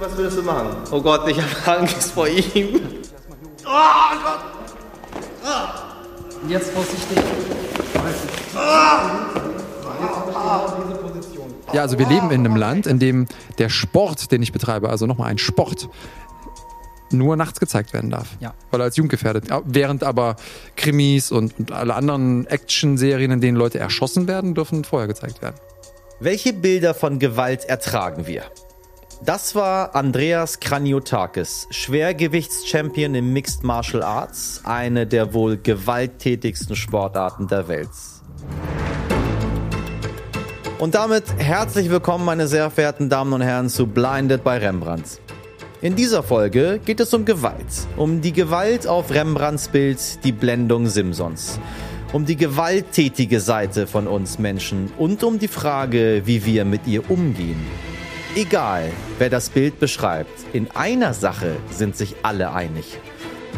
Was 0.00 0.16
würdest 0.16 0.38
du 0.38 0.42
machen? 0.42 0.76
Oh 0.90 1.00
Gott, 1.00 1.28
ich 1.28 1.38
habe 1.40 1.80
Angst 1.80 2.12
vor 2.12 2.28
ihm. 2.28 2.80
Oh 3.64 4.14
Gott! 4.22 4.58
Jetzt 6.48 6.70
vorsichtig. 6.70 7.18
Ja, 11.72 11.82
also 11.82 11.98
wir 11.98 12.06
leben 12.06 12.30
in 12.30 12.46
einem 12.46 12.56
Land, 12.56 12.86
in 12.86 12.98
dem 12.98 13.26
der 13.58 13.68
Sport, 13.68 14.30
den 14.30 14.42
ich 14.42 14.52
betreibe, 14.52 14.88
also 14.88 15.06
nochmal 15.06 15.30
ein 15.30 15.38
Sport, 15.38 15.88
nur 17.10 17.36
nachts 17.36 17.58
gezeigt 17.60 17.92
werden 17.92 18.10
darf. 18.10 18.28
Ja. 18.40 18.54
Weil 18.70 18.80
er 18.80 18.84
als 18.84 18.96
jugendgefährdet. 18.96 19.46
Während 19.64 20.04
aber 20.04 20.36
Krimis 20.76 21.32
und, 21.32 21.58
und 21.58 21.72
alle 21.72 21.94
anderen 21.94 22.46
Action-Serien, 22.46 23.30
in 23.32 23.40
denen 23.40 23.56
Leute 23.56 23.78
erschossen 23.78 24.28
werden, 24.28 24.54
dürfen 24.54 24.84
vorher 24.84 25.08
gezeigt 25.08 25.42
werden. 25.42 25.56
Welche 26.20 26.52
Bilder 26.52 26.94
von 26.94 27.18
Gewalt 27.18 27.64
ertragen 27.64 28.26
wir? 28.26 28.44
Das 29.24 29.56
war 29.56 29.96
Andreas 29.96 30.60
Kraniotakis, 30.60 31.66
Schwergewichtschampion 31.70 33.16
im 33.16 33.32
Mixed 33.32 33.64
Martial 33.64 34.04
Arts, 34.04 34.60
eine 34.64 35.08
der 35.08 35.34
wohl 35.34 35.56
gewalttätigsten 35.56 36.76
Sportarten 36.76 37.48
der 37.48 37.66
Welt. 37.66 37.90
Und 40.78 40.94
damit 40.94 41.24
herzlich 41.36 41.90
willkommen, 41.90 42.24
meine 42.24 42.46
sehr 42.46 42.70
verehrten 42.70 43.08
Damen 43.08 43.32
und 43.32 43.42
Herren, 43.42 43.68
zu 43.68 43.88
Blinded 43.88 44.44
bei 44.44 44.58
Rembrandt. 44.58 45.20
In 45.80 45.96
dieser 45.96 46.22
Folge 46.22 46.80
geht 46.84 47.00
es 47.00 47.12
um 47.12 47.24
Gewalt. 47.24 47.88
Um 47.96 48.20
die 48.20 48.32
Gewalt 48.32 48.86
auf 48.86 49.10
Rembrandts 49.10 49.68
Bild 49.68 50.24
Die 50.24 50.32
Blendung 50.32 50.86
Simsons. 50.86 51.58
Um 52.12 52.24
die 52.24 52.36
gewalttätige 52.36 53.40
Seite 53.40 53.88
von 53.88 54.06
uns 54.06 54.38
Menschen 54.38 54.92
und 54.96 55.24
um 55.24 55.40
die 55.40 55.48
Frage, 55.48 56.22
wie 56.24 56.44
wir 56.44 56.64
mit 56.64 56.86
ihr 56.86 57.10
umgehen. 57.10 57.66
Egal, 58.34 58.92
wer 59.18 59.30
das 59.30 59.48
Bild 59.48 59.80
beschreibt, 59.80 60.30
in 60.52 60.70
einer 60.72 61.14
Sache 61.14 61.56
sind 61.70 61.96
sich 61.96 62.14
alle 62.22 62.52
einig. 62.52 62.98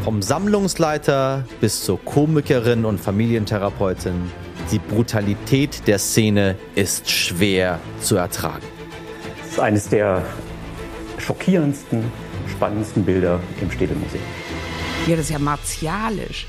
Vom 0.05 0.22
Sammlungsleiter 0.22 1.44
bis 1.61 1.84
zur 1.84 2.03
Komikerin 2.05 2.84
und 2.84 3.00
Familientherapeutin, 3.00 4.31
die 4.70 4.78
Brutalität 4.78 5.86
der 5.89 5.98
Szene 5.98 6.56
ist 6.77 7.11
schwer 7.11 7.81
zu 8.00 8.17
ertragen. 8.17 8.64
Das 9.42 9.53
ist 9.53 9.61
eines 9.61 9.89
der 9.89 10.25
schockierendsten, 11.19 12.05
spannendsten 12.48 13.05
Bilder 13.05 13.41
im 13.61 13.70
Städelmuseum. 13.70 14.22
Ja, 15.06 15.16
das 15.16 15.27
ist 15.27 15.33
ja 15.33 15.41
martialisch. 15.41 16.47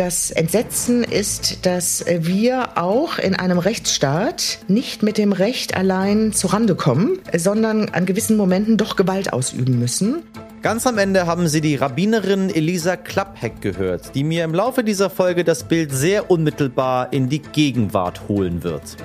Das 0.00 0.30
Entsetzen 0.30 1.04
ist, 1.04 1.66
dass 1.66 2.06
wir 2.06 2.78
auch 2.78 3.18
in 3.18 3.34
einem 3.34 3.58
Rechtsstaat 3.58 4.60
nicht 4.66 5.02
mit 5.02 5.18
dem 5.18 5.32
Recht 5.32 5.76
allein 5.76 6.32
zurande 6.32 6.74
kommen, 6.74 7.18
sondern 7.36 7.90
an 7.90 8.06
gewissen 8.06 8.38
Momenten 8.38 8.78
doch 8.78 8.96
Gewalt 8.96 9.34
ausüben 9.34 9.78
müssen. 9.78 10.22
Ganz 10.62 10.86
am 10.86 10.96
Ende 10.96 11.26
haben 11.26 11.48
Sie 11.48 11.60
die 11.60 11.76
Rabbinerin 11.76 12.48
Elisa 12.48 12.96
Klappheck 12.96 13.60
gehört, 13.60 14.14
die 14.14 14.24
mir 14.24 14.44
im 14.44 14.54
Laufe 14.54 14.84
dieser 14.84 15.10
Folge 15.10 15.44
das 15.44 15.64
Bild 15.64 15.92
sehr 15.92 16.30
unmittelbar 16.30 17.12
in 17.12 17.28
die 17.28 17.40
Gegenwart 17.42 18.26
holen 18.26 18.62
wird. 18.62 18.96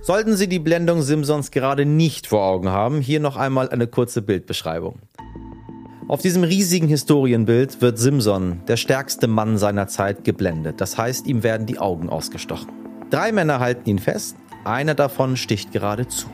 Sollten 0.00 0.36
Sie 0.36 0.48
die 0.48 0.60
Blendung 0.60 1.02
Simpsons 1.02 1.50
gerade 1.50 1.84
nicht 1.84 2.28
vor 2.28 2.44
Augen 2.44 2.68
haben, 2.68 3.00
hier 3.00 3.18
noch 3.18 3.36
einmal 3.36 3.68
eine 3.68 3.88
kurze 3.88 4.22
Bildbeschreibung. 4.22 5.00
Auf 6.08 6.22
diesem 6.22 6.42
riesigen 6.42 6.88
Historienbild 6.88 7.82
wird 7.82 7.98
Simson, 7.98 8.62
der 8.66 8.78
stärkste 8.78 9.26
Mann 9.26 9.58
seiner 9.58 9.88
Zeit, 9.88 10.24
geblendet. 10.24 10.80
Das 10.80 10.96
heißt, 10.96 11.26
ihm 11.26 11.42
werden 11.42 11.66
die 11.66 11.78
Augen 11.78 12.08
ausgestochen. 12.08 12.70
Drei 13.10 13.30
Männer 13.30 13.60
halten 13.60 13.90
ihn 13.90 13.98
fest, 13.98 14.34
einer 14.64 14.94
davon 14.94 15.36
sticht 15.36 15.70
gerade 15.70 16.08
zu. 16.08 16.26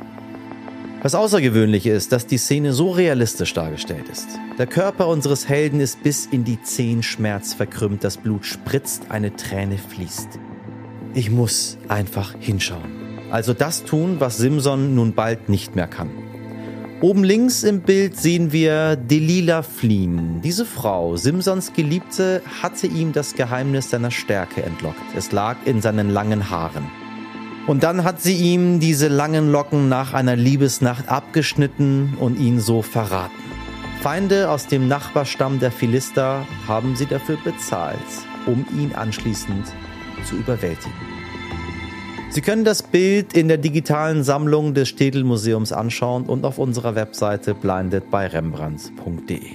Das 1.03 1.17
Außergewöhnliche 1.17 1.91
ist, 1.91 2.13
dass 2.13 2.29
die 2.29 2.39
Szene 2.39 2.73
so 2.73 2.93
realistisch 2.93 3.53
dargestellt 3.53 4.09
ist. 4.09 4.29
Der 4.59 4.69
Körper 4.69 5.09
unseres 5.09 5.49
Helden 5.49 5.81
ist 5.81 6.05
bis 6.05 6.27
in 6.27 6.45
die 6.45 6.63
Zehen 6.63 7.03
schmerzverkrümmt, 7.03 8.05
das 8.05 8.17
Blut 8.17 8.47
spritzt, 8.47 9.11
eine 9.11 9.35
Träne 9.35 9.77
fließt. 9.77 10.39
Ich 11.15 11.33
muss 11.33 11.79
einfach 11.89 12.33
hinschauen. 12.39 13.29
Also 13.33 13.53
das 13.53 13.83
tun, 13.83 14.17
was 14.21 14.37
Simson 14.37 14.95
nun 14.95 15.15
bald 15.15 15.49
nicht 15.49 15.75
mehr 15.75 15.89
kann. 15.89 16.11
Oben 17.05 17.23
links 17.23 17.65
im 17.65 17.83
Bild 17.83 18.17
sehen 18.17 18.51
wir 18.51 18.97
Delila 18.97 19.61
fliehen. 19.61 20.41
Diese 20.41 20.65
Frau, 20.65 21.19
Simsons 21.19 21.75
Geliebte, 21.75 22.41
hatte 22.63 22.87
ihm 22.87 23.13
das 23.13 23.35
Geheimnis 23.35 23.91
seiner 23.91 24.11
Stärke 24.11 24.63
entlockt. 24.63 25.03
Es 25.15 25.31
lag 25.31 25.59
in 25.67 25.83
seinen 25.83 26.09
langen 26.09 26.49
Haaren. 26.49 26.91
Und 27.67 27.83
dann 27.83 28.05
hat 28.05 28.23
sie 28.23 28.35
ihm 28.37 28.81
diese 28.81 29.09
langen 29.09 29.53
Locken 29.53 29.91
nach 29.91 30.15
einer 30.15 30.35
Liebesnacht 30.35 31.11
abgeschnitten 31.11 32.17
und 32.19 32.41
ihn 32.41 32.59
so 32.59 32.81
verraten. 32.81 33.35
Feinde 34.01 34.49
aus 34.49 34.67
dem 34.67 34.89
Nachbarstamm 34.89 35.61
der 35.61 35.73
Philister 35.73 36.47
haben 36.67 36.97
sie 36.97 37.05
dafür 37.05 37.37
bezahlt, 37.45 37.99
um 38.47 38.65
ihn 38.81 38.95
anschließend 38.95 39.67
zu 40.27 40.37
überwältigen. 40.37 41.14
Sie 42.35 42.41
können 42.41 42.65
das 42.65 42.83
Bild 42.83 43.35
in 43.35 43.47
der 43.47 43.59
digitalen 43.59 44.25
Sammlung 44.25 44.75
des 44.75 44.89
Städelmuseums 44.89 45.71
anschauen 45.71 46.27
und 46.27 46.45
auf 46.45 46.59
unserer 46.59 46.97
Webseite 46.97 47.55
blindedbyrembrandt.de. 47.55 49.53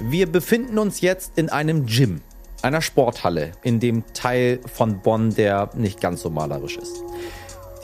Wir 0.00 0.26
befinden 0.26 0.78
uns 0.78 1.00
jetzt 1.00 1.38
in 1.38 1.48
einem 1.48 1.86
Gym, 1.86 2.22
einer 2.62 2.82
Sporthalle, 2.82 3.52
in 3.62 3.78
dem 3.78 4.02
Teil 4.14 4.58
von 4.66 4.98
Bonn, 4.98 5.32
der 5.32 5.70
nicht 5.76 6.00
ganz 6.00 6.22
so 6.22 6.30
malerisch 6.30 6.76
ist. 6.76 7.04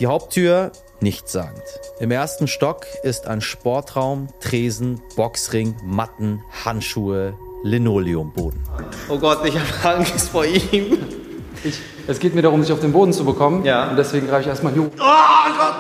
Die 0.01 0.09
Haupttür 0.09 0.73
nichtssagend. 1.01 1.63
Im 2.01 2.11
ersten 2.11 2.49
Stock 2.49 2.87
ist 3.05 3.29
ein 3.29 3.41
Sportraum, 3.41 4.27
Tresen, 4.41 5.01
Boxring, 5.15 5.77
Matten, 5.85 6.43
Handschuhe, 6.65 7.39
Linoleumboden. 7.65 8.61
Oh 9.09 9.19
Gott, 9.19 9.45
ich 9.47 9.55
habe 9.59 9.97
Angst 9.97 10.29
vor 10.29 10.45
ihm. 10.45 10.99
Ich, 11.65 11.81
es 12.07 12.19
geht 12.19 12.35
mir 12.35 12.43
darum, 12.43 12.63
sich 12.63 12.71
auf 12.71 12.81
den 12.81 12.93
Boden 12.93 13.15
zu 13.15 13.25
bekommen. 13.25 13.65
Ja. 13.65 13.89
Und 13.89 13.97
deswegen 13.97 14.27
greife 14.27 14.43
ich 14.43 14.49
erstmal 14.49 14.75
hier. 14.75 14.83
Oh 14.83 14.89
Gott! 14.99 15.75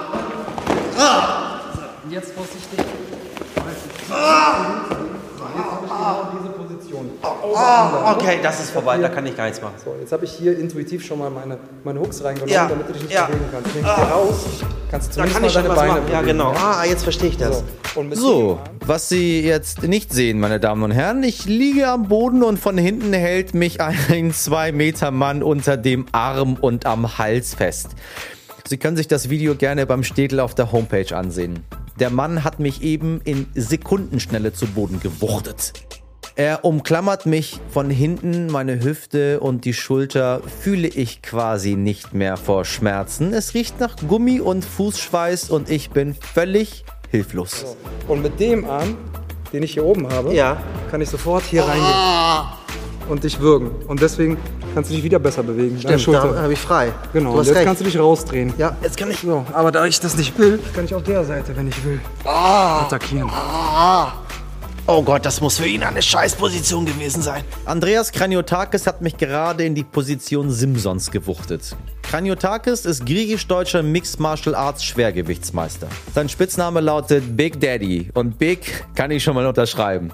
Jetzt 2.08 2.32
vorsichtig. 2.32 2.80
Oh, 7.42 8.12
okay, 8.16 8.38
das 8.42 8.60
ist 8.60 8.70
vorbei, 8.70 8.98
da 8.98 9.08
kann 9.08 9.26
ich 9.26 9.36
gar 9.36 9.44
nichts 9.44 9.60
machen. 9.62 9.74
So, 9.84 9.94
jetzt 10.00 10.12
habe 10.12 10.24
ich 10.24 10.32
hier 10.32 10.58
intuitiv 10.58 11.04
schon 11.04 11.18
mal 11.18 11.30
meine, 11.30 11.58
meine 11.84 12.00
Hooks 12.00 12.22
reingenommen, 12.22 12.52
Ja, 12.54 12.68
damit 12.68 12.88
du 12.88 12.92
dich 12.92 13.02
nicht 13.02 13.14
ja. 13.14 13.26
bewegen 13.26 13.44
kannst. 13.52 13.68
Ich 13.68 13.74
nehme 13.74 13.86
dich 13.88 13.96
hier 13.96 14.04
raus, 14.04 14.34
kannst 14.90 15.16
du 15.16 15.20
Da 15.20 15.26
zumindest 15.26 15.32
kann 15.34 15.42
mal 15.42 15.48
ich 15.48 15.54
deine 15.54 15.68
was 15.68 15.76
Beine 15.76 15.92
machen. 15.92 16.12
Ja, 16.12 16.22
genau. 16.22 16.52
Ah, 16.52 16.84
jetzt 16.84 17.02
verstehe 17.02 17.28
ich 17.30 17.36
das. 17.36 17.62
So, 17.94 18.04
So, 18.14 18.58
was 18.86 19.08
Sie 19.08 19.40
jetzt 19.42 19.82
nicht 19.84 20.12
sehen, 20.12 20.40
meine 20.40 20.58
Damen 20.60 20.82
und 20.82 20.90
Herren, 20.90 21.22
ich 21.22 21.44
liege 21.44 21.88
am 21.88 22.08
Boden 22.08 22.42
und 22.42 22.58
von 22.58 22.76
hinten 22.76 23.12
hält 23.12 23.54
mich 23.54 23.80
ein 23.80 24.32
zwei 24.34 24.72
Meter 24.72 25.10
Mann 25.10 25.42
unter 25.42 25.76
dem 25.76 26.06
Arm 26.12 26.54
und 26.60 26.86
am 26.86 27.18
Hals 27.18 27.54
fest. 27.54 27.90
Sie 28.66 28.78
können 28.78 28.96
sich 28.96 29.08
das 29.08 29.28
Video 29.30 29.54
gerne 29.54 29.86
beim 29.86 30.02
Städel 30.02 30.40
auf 30.40 30.54
der 30.54 30.72
Homepage 30.72 31.14
ansehen. 31.16 31.64
Der 32.00 32.10
Mann 32.10 32.42
hat 32.42 32.58
mich 32.60 32.82
eben 32.82 33.20
in 33.24 33.46
Sekundenschnelle 33.54 34.52
zu 34.52 34.66
Boden 34.66 34.98
gewuchtet. 35.00 35.74
Er 36.36 36.64
umklammert 36.64 37.26
mich 37.26 37.60
von 37.70 37.90
hinten, 37.90 38.48
meine 38.48 38.82
Hüfte 38.82 39.38
und 39.38 39.64
die 39.64 39.72
Schulter 39.72 40.40
fühle 40.62 40.88
ich 40.88 41.22
quasi 41.22 41.76
nicht 41.76 42.12
mehr 42.12 42.36
vor 42.36 42.64
Schmerzen. 42.64 43.32
Es 43.32 43.54
riecht 43.54 43.78
nach 43.78 43.94
Gummi 44.08 44.40
und 44.40 44.64
Fußschweiß 44.64 45.50
und 45.50 45.70
ich 45.70 45.90
bin 45.90 46.14
völlig 46.14 46.84
hilflos. 47.10 47.76
Und 48.08 48.22
mit 48.24 48.40
dem 48.40 48.68
Arm, 48.68 48.96
den 49.52 49.62
ich 49.62 49.74
hier 49.74 49.84
oben 49.84 50.08
habe, 50.10 50.34
Ja. 50.34 50.56
kann 50.90 51.00
ich 51.00 51.08
sofort 51.08 51.44
hier 51.44 51.62
reingehen 51.62 52.48
und 53.08 53.22
dich 53.22 53.38
würgen. 53.38 53.70
Und 53.86 54.02
deswegen 54.02 54.36
kannst 54.74 54.90
du 54.90 54.94
dich 54.96 55.04
wieder 55.04 55.20
besser 55.20 55.44
bewegen. 55.44 55.78
Deine 55.84 56.00
Schulter. 56.00 56.42
habe 56.42 56.52
ich 56.52 56.58
frei. 56.58 56.90
Genau, 57.12 57.38
jetzt 57.40 57.54
recht. 57.54 57.64
kannst 57.64 57.80
du 57.80 57.84
dich 57.84 57.96
rausdrehen. 57.96 58.52
ja, 58.58 58.76
jetzt 58.82 58.96
kann 58.96 59.08
ich. 59.08 59.20
So, 59.20 59.46
aber 59.52 59.70
da 59.70 59.86
ich 59.86 60.00
das 60.00 60.16
nicht 60.16 60.36
will, 60.36 60.58
kann 60.74 60.84
ich 60.84 60.92
auf 60.96 61.04
der 61.04 61.22
Seite, 61.24 61.56
wenn 61.56 61.68
ich 61.68 61.84
will, 61.84 62.00
attackieren. 62.24 63.30
Oh 64.86 65.02
Gott, 65.02 65.24
das 65.24 65.40
muss 65.40 65.56
für 65.56 65.66
ihn 65.66 65.82
eine 65.82 66.02
Scheißposition 66.02 66.84
gewesen 66.84 67.22
sein. 67.22 67.42
Andreas 67.64 68.12
Kraniotakis 68.12 68.86
hat 68.86 69.00
mich 69.00 69.16
gerade 69.16 69.64
in 69.64 69.74
die 69.74 69.82
Position 69.82 70.50
Simsons 70.50 71.10
gewuchtet. 71.10 71.74
Kraniotakis 72.02 72.84
ist 72.84 73.06
griechisch-deutscher 73.06 73.82
Mixed 73.82 74.20
Martial 74.20 74.54
Arts 74.54 74.84
Schwergewichtsmeister. 74.84 75.88
Sein 76.14 76.28
Spitzname 76.28 76.82
lautet 76.82 77.34
Big 77.34 77.60
Daddy 77.60 78.10
und 78.12 78.38
Big 78.38 78.84
kann 78.94 79.10
ich 79.10 79.24
schon 79.24 79.36
mal 79.36 79.46
unterschreiben. 79.46 80.12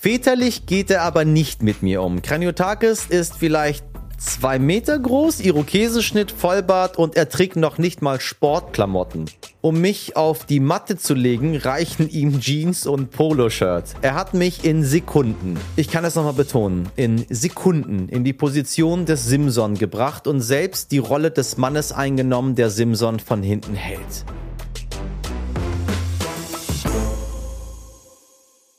Väterlich 0.00 0.66
geht 0.66 0.90
er 0.90 1.02
aber 1.02 1.24
nicht 1.24 1.62
mit 1.62 1.84
mir 1.84 2.02
um. 2.02 2.20
Kraniotakis 2.20 3.06
ist 3.06 3.36
vielleicht 3.36 3.84
zwei 4.18 4.58
Meter 4.58 4.98
groß, 4.98 5.38
Irokesenschnitt, 5.38 6.32
Vollbart 6.32 6.98
und 6.98 7.16
er 7.16 7.28
trägt 7.28 7.54
noch 7.54 7.78
nicht 7.78 8.02
mal 8.02 8.20
Sportklamotten. 8.20 9.26
Um 9.60 9.80
mich 9.80 10.16
auf 10.16 10.44
die 10.44 10.60
Matte 10.60 10.96
zu 10.98 11.14
legen, 11.14 11.56
reichen 11.56 12.08
ihm 12.08 12.38
Jeans 12.38 12.86
und 12.86 13.10
Poloshirt. 13.10 13.96
Er 14.02 14.14
hat 14.14 14.32
mich 14.32 14.64
in 14.64 14.84
Sekunden, 14.84 15.56
ich 15.74 15.90
kann 15.90 16.04
es 16.04 16.14
nochmal 16.14 16.34
betonen, 16.34 16.88
in 16.94 17.26
Sekunden 17.28 18.08
in 18.08 18.22
die 18.22 18.32
Position 18.32 19.04
des 19.04 19.26
Simson 19.26 19.74
gebracht 19.74 20.28
und 20.28 20.42
selbst 20.42 20.92
die 20.92 20.98
Rolle 20.98 21.32
des 21.32 21.56
Mannes 21.56 21.90
eingenommen, 21.90 22.54
der 22.54 22.70
Simson 22.70 23.18
von 23.18 23.42
hinten 23.42 23.74
hält. 23.74 24.24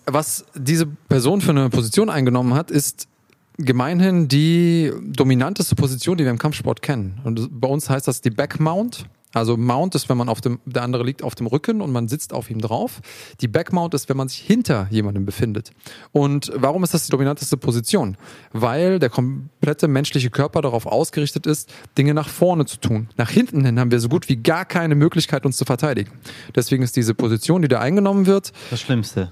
Was 0.06 0.46
diese 0.56 0.86
Person 0.86 1.42
für 1.42 1.52
eine 1.52 1.70
Position 1.70 2.10
eingenommen 2.10 2.54
hat, 2.54 2.72
ist 2.72 3.10
gemeinhin 3.58 4.30
die 4.30 4.94
dominanteste 5.04 5.76
Position, 5.76 6.16
die 6.16 6.24
wir 6.24 6.32
im 6.32 6.38
Kampfsport 6.40 6.82
kennen. 6.82 7.20
Und 7.26 7.60
bei 7.60 7.68
uns 7.68 7.90
heißt 7.90 8.08
das 8.08 8.22
die 8.22 8.30
Backmount. 8.30 9.10
Also 9.34 9.58
Mount 9.58 9.94
ist, 9.94 10.10
wenn 10.10 10.18
man 10.18 10.28
auf 10.28 10.42
dem, 10.42 10.60
der 10.66 10.82
andere 10.84 11.04
liegt 11.04 11.22
auf 11.24 11.36
dem 11.36 11.46
Rücken 11.46 11.82
und 11.82 11.92
man 11.92 12.08
sitzt 12.08 12.34
auf 12.34 12.50
ihm 12.50 12.60
drauf. 12.62 13.00
Die 13.42 13.48
Backmount 13.48 13.94
ist, 13.94 14.10
wenn 14.10 14.18
man 14.18 14.28
sich 14.28 14.40
hinter 14.40 14.88
jemandem 14.90 15.26
befindet. 15.26 15.72
Und 16.12 16.52
warum 16.56 16.84
ist 16.84 16.94
das 16.96 17.06
die 17.06 17.12
dominanteste 17.12 17.56
Position? 17.58 18.18
Weil 18.54 18.98
der 18.98 19.10
komplette 19.10 19.88
menschliche 19.88 20.32
Körper 20.32 20.62
darauf 20.62 20.88
ausgerichtet 20.88 21.46
ist, 21.46 21.72
Dinge 21.98 22.14
nach 22.16 22.28
vorne 22.28 22.66
zu 22.66 22.78
tun. 22.78 23.10
Nach 23.18 23.30
hinten 23.30 23.64
hin 23.66 23.80
haben 23.80 23.92
wir 23.92 24.00
so 24.00 24.10
gut 24.10 24.30
wie 24.30 24.38
gar 24.38 24.66
keine 24.66 24.96
Möglichkeit, 24.96 25.46
uns 25.46 25.58
zu 25.58 25.66
verteidigen. 25.66 26.12
Deswegen 26.56 26.82
ist 26.82 26.96
diese 26.96 27.14
Position, 27.14 27.62
die 27.62 27.68
da 27.68 27.80
eingenommen 27.80 28.26
wird, 28.26 28.52
Das 28.72 28.82
Schlimmste. 28.82 29.30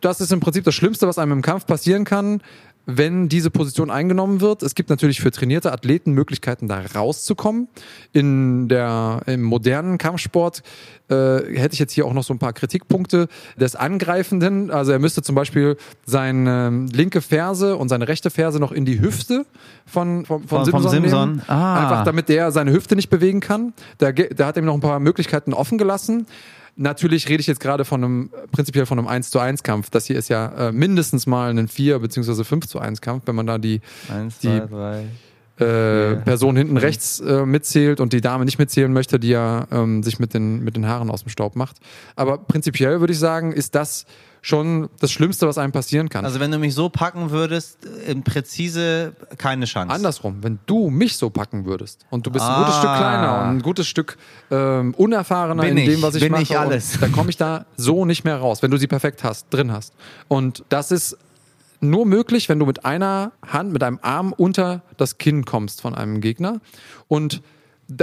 das 0.00 0.20
ist 0.20 0.30
im 0.32 0.38
Prinzip 0.38 0.62
das 0.64 0.74
Schlimmste, 0.76 1.08
was 1.08 1.18
einem 1.18 1.32
im 1.32 1.42
Kampf 1.42 1.66
passieren 1.66 2.04
kann, 2.04 2.42
wenn 2.86 3.28
diese 3.28 3.50
Position 3.50 3.90
eingenommen 3.90 4.40
wird. 4.40 4.62
Es 4.62 4.74
gibt 4.74 4.90
natürlich 4.90 5.20
für 5.20 5.30
trainierte 5.30 5.72
Athleten 5.72 6.12
Möglichkeiten, 6.12 6.66
da 6.68 6.80
rauszukommen. 6.94 7.68
In 8.12 8.68
der, 8.68 9.20
Im 9.26 9.42
modernen 9.42 9.98
Kampfsport 9.98 10.62
äh, 11.08 11.14
hätte 11.14 11.74
ich 11.74 11.78
jetzt 11.78 11.92
hier 11.92 12.06
auch 12.06 12.12
noch 12.12 12.24
so 12.24 12.34
ein 12.34 12.38
paar 12.38 12.52
Kritikpunkte 12.52 13.28
des 13.56 13.76
Angreifenden. 13.76 14.70
Also 14.70 14.92
er 14.92 14.98
müsste 14.98 15.22
zum 15.22 15.34
Beispiel 15.34 15.76
seine 16.06 16.66
ähm, 16.68 16.86
linke 16.86 17.20
Ferse 17.20 17.76
und 17.76 17.88
seine 17.88 18.08
rechte 18.08 18.30
Ferse 18.30 18.58
noch 18.58 18.72
in 18.72 18.84
die 18.84 19.00
Hüfte 19.00 19.46
von, 19.86 20.24
von, 20.24 20.40
von, 20.48 20.64
Von- 20.64 20.70
vom 20.70 20.82
Simson, 20.82 21.02
Simson. 21.02 21.30
nehmen. 21.30 21.42
Ah. 21.48 21.82
Einfach 21.82 22.04
damit 22.04 22.28
der 22.28 22.50
seine 22.50 22.72
Hüfte 22.72 22.96
nicht 22.96 23.10
bewegen 23.10 23.40
kann. 23.40 23.74
Da, 23.98 24.10
da 24.12 24.46
hat 24.46 24.56
er 24.56 24.62
ihm 24.62 24.66
noch 24.66 24.74
ein 24.74 24.80
paar 24.80 24.98
Möglichkeiten 25.00 25.52
offen 25.52 25.78
gelassen. 25.78 26.26
Natürlich 26.76 27.28
rede 27.28 27.40
ich 27.40 27.46
jetzt 27.46 27.60
gerade 27.60 27.84
von 27.84 28.02
einem, 28.02 28.30
prinzipiell 28.50 28.86
von 28.86 28.98
einem 28.98 29.06
1 29.08 29.30
zu 29.30 29.38
1 29.38 29.62
Kampf. 29.62 29.90
Das 29.90 30.06
hier 30.06 30.16
ist 30.16 30.28
ja 30.30 30.68
äh, 30.68 30.72
mindestens 30.72 31.26
mal 31.26 31.50
ein 31.56 31.68
4 31.68 31.98
beziehungsweise 31.98 32.44
5 32.44 32.66
zu 32.66 32.78
1 32.78 33.00
Kampf, 33.02 33.24
wenn 33.26 33.34
man 33.34 33.46
da 33.46 33.58
die 33.58 33.80
Eins, 34.12 34.38
Die- 34.38 34.48
zwei, 34.48 35.04
drei. 35.58 35.64
äh, 35.64 36.16
Person 36.16 36.56
hinten 36.56 36.78
rechts 36.78 37.20
äh, 37.20 37.44
mitzählt 37.44 38.00
und 38.00 38.12
die 38.14 38.22
Dame 38.22 38.46
nicht 38.46 38.58
mitzählen 38.58 38.92
möchte, 38.92 39.20
die 39.20 39.28
ja 39.28 39.66
ähm, 39.70 40.02
sich 40.02 40.18
mit 40.18 40.32
den, 40.34 40.64
mit 40.64 40.74
den 40.76 40.86
Haaren 40.88 41.10
aus 41.10 41.22
dem 41.24 41.28
Staub 41.28 41.56
macht. 41.56 41.76
Aber 42.16 42.38
prinzipiell 42.38 43.00
würde 43.00 43.12
ich 43.12 43.18
sagen, 43.18 43.52
ist 43.52 43.74
das 43.74 44.06
schon 44.44 44.90
das 44.98 45.12
Schlimmste, 45.12 45.46
was 45.46 45.56
einem 45.56 45.70
passieren 45.72 46.08
kann. 46.08 46.24
Also 46.24 46.40
wenn 46.40 46.50
du 46.50 46.58
mich 46.58 46.74
so 46.74 46.88
packen 46.88 47.30
würdest, 47.30 47.78
in 48.06 48.24
präzise 48.24 49.14
keine 49.38 49.66
Chance. 49.66 49.94
Andersrum, 49.94 50.38
wenn 50.42 50.58
du 50.66 50.90
mich 50.90 51.16
so 51.16 51.30
packen 51.30 51.64
würdest 51.64 52.04
und 52.10 52.26
du 52.26 52.30
bist 52.32 52.44
ein 52.44 52.50
Ah. 52.50 52.58
gutes 52.58 52.74
Stück 52.76 52.90
kleiner 52.96 53.42
und 53.42 53.48
ein 53.56 53.62
gutes 53.62 53.86
Stück 53.86 54.18
ähm, 54.50 54.94
unerfahrener 54.94 55.62
Bin 55.62 55.76
in 55.78 55.86
dem, 55.86 55.94
ich, 55.94 56.02
was 56.02 56.16
ich 56.16 56.22
bin 56.22 56.32
mache, 56.32 56.42
ich 56.42 56.58
alles. 56.58 56.98
dann 57.00 57.12
komme 57.12 57.30
ich 57.30 57.36
da 57.36 57.66
so 57.76 58.04
nicht 58.04 58.24
mehr 58.24 58.36
raus, 58.36 58.62
wenn 58.62 58.72
du 58.72 58.76
sie 58.78 58.88
perfekt 58.88 59.22
hast, 59.22 59.46
drin 59.50 59.70
hast. 59.70 59.94
Und 60.26 60.64
das 60.70 60.90
ist 60.90 61.16
nur 61.80 62.04
möglich, 62.04 62.48
wenn 62.48 62.58
du 62.58 62.66
mit 62.66 62.84
einer 62.84 63.30
Hand, 63.46 63.72
mit 63.72 63.82
einem 63.84 64.00
Arm 64.02 64.32
unter 64.32 64.82
das 64.96 65.18
Kinn 65.18 65.44
kommst 65.44 65.80
von 65.80 65.94
einem 65.94 66.20
Gegner. 66.20 66.60
Und 67.06 67.42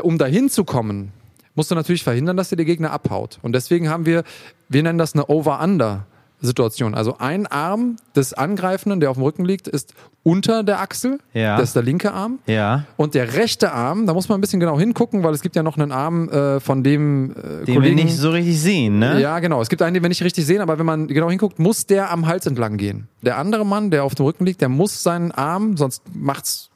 um 0.03 0.18
dahin 0.18 0.50
zu 0.50 0.63
kommen, 0.63 1.12
musst 1.56 1.69
du 1.71 1.75
natürlich 1.75 2.03
verhindern, 2.03 2.38
dass 2.38 2.47
dir 2.50 2.56
der 2.56 2.65
Gegner 2.65 2.92
abhaut. 2.92 3.39
Und 3.42 3.51
deswegen 3.53 3.89
haben 3.89 4.06
wir, 4.06 4.24
wir 4.69 4.83
nennen 4.83 4.97
das 5.00 5.13
eine 5.15 5.27
Over-Under. 5.27 6.06
Situation. 6.41 6.95
Also 6.95 7.18
ein 7.19 7.47
Arm 7.47 7.97
des 8.15 8.33
Angreifenden, 8.33 9.00
der 9.00 9.09
auf 9.09 9.18
dem 9.18 9.24
Rücken 9.24 9.45
liegt, 9.45 9.68
ist 9.68 9.94
unter 10.24 10.63
der 10.63 10.80
Achsel. 10.80 11.19
Ja. 11.33 11.57
Das 11.57 11.69
ist 11.69 11.75
der 11.75 11.83
linke 11.83 12.13
Arm. 12.13 12.39
Ja. 12.45 12.86
Und 12.97 13.13
der 13.13 13.33
rechte 13.33 13.71
Arm, 13.71 14.06
da 14.06 14.13
muss 14.13 14.30
man 14.30 14.38
ein 14.38 14.41
bisschen 14.41 14.59
genau 14.59 14.80
hingucken, 14.80 15.24
weil 15.24 15.33
es 15.33 15.41
gibt 15.41 15.56
ja 15.56 15.63
noch 15.63 15.77
einen 15.77 15.91
Arm 15.91 16.30
äh, 16.30 16.59
von 16.59 16.83
dem 16.83 17.31
äh, 17.31 17.65
Den 17.65 17.75
Kollegen. 17.75 17.97
wir 17.97 18.06
nicht 18.06 18.18
so 18.18 18.31
richtig 18.31 18.59
sehen, 18.59 19.00
ne? 19.00 19.19
Ja, 19.19 19.39
genau. 19.39 19.62
Es 19.62 19.69
gibt 19.69 19.81
einen, 19.81 19.94
den 19.94 20.03
wir 20.03 20.09
nicht 20.09 20.24
richtig 20.24 20.45
sehen, 20.45 20.62
aber 20.62 20.80
wenn 20.80 20.86
man 20.86 21.07
genau 21.07 21.30
hinguckt, 21.30 21.59
muss 21.59 21.86
der 21.86 22.12
am 22.12 22.27
Hals 22.27 22.45
entlang 22.45 22.77
gehen. 22.77 23.07
Der 23.21 23.38
andere 23.38 23.65
Mann, 23.65 23.92
der 23.92 24.03
auf 24.03 24.15
dem 24.15 24.25
Rücken 24.25 24.45
liegt, 24.45 24.62
der 24.62 24.69
muss 24.69 25.03
seinen 25.03 25.31
Arm, 25.31 25.77
sonst 25.77 26.03
macht's 26.13 26.69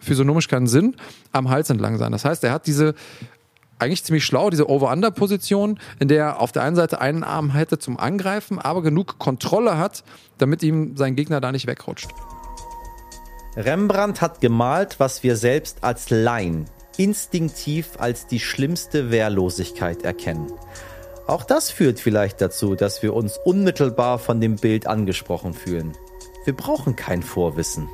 physiognomisch 0.00 0.48
keinen 0.48 0.66
Sinn, 0.66 0.94
am 1.32 1.50
Hals 1.50 1.70
entlang 1.70 1.98
sein. 1.98 2.12
Das 2.12 2.24
heißt, 2.24 2.44
er 2.44 2.52
hat 2.52 2.66
diese 2.66 2.94
eigentlich 3.78 4.04
ziemlich 4.04 4.24
schlau, 4.24 4.50
diese 4.50 4.68
Over-Under-Position, 4.68 5.78
in 5.98 6.08
der 6.08 6.24
er 6.24 6.40
auf 6.40 6.52
der 6.52 6.62
einen 6.62 6.76
Seite 6.76 7.00
einen 7.00 7.24
Arm 7.24 7.50
hätte 7.50 7.78
zum 7.78 7.98
Angreifen, 7.98 8.58
aber 8.58 8.82
genug 8.82 9.18
Kontrolle 9.18 9.78
hat, 9.78 10.04
damit 10.38 10.62
ihm 10.62 10.96
sein 10.96 11.16
Gegner 11.16 11.40
da 11.40 11.52
nicht 11.52 11.66
wegrutscht. 11.66 12.10
Rembrandt 13.56 14.20
hat 14.20 14.40
gemalt, 14.40 15.00
was 15.00 15.22
wir 15.22 15.36
selbst 15.36 15.82
als 15.82 16.10
Laien 16.10 16.66
instinktiv 16.98 17.92
als 17.98 18.26
die 18.26 18.40
schlimmste 18.40 19.10
Wehrlosigkeit 19.10 20.02
erkennen. 20.02 20.52
Auch 21.26 21.44
das 21.44 21.70
führt 21.70 22.00
vielleicht 22.00 22.40
dazu, 22.40 22.74
dass 22.74 23.02
wir 23.02 23.14
uns 23.14 23.38
unmittelbar 23.44 24.18
von 24.18 24.40
dem 24.40 24.56
Bild 24.56 24.86
angesprochen 24.86 25.54
fühlen. 25.54 25.92
Wir 26.44 26.56
brauchen 26.56 26.96
kein 26.96 27.22
Vorwissen. 27.22 27.88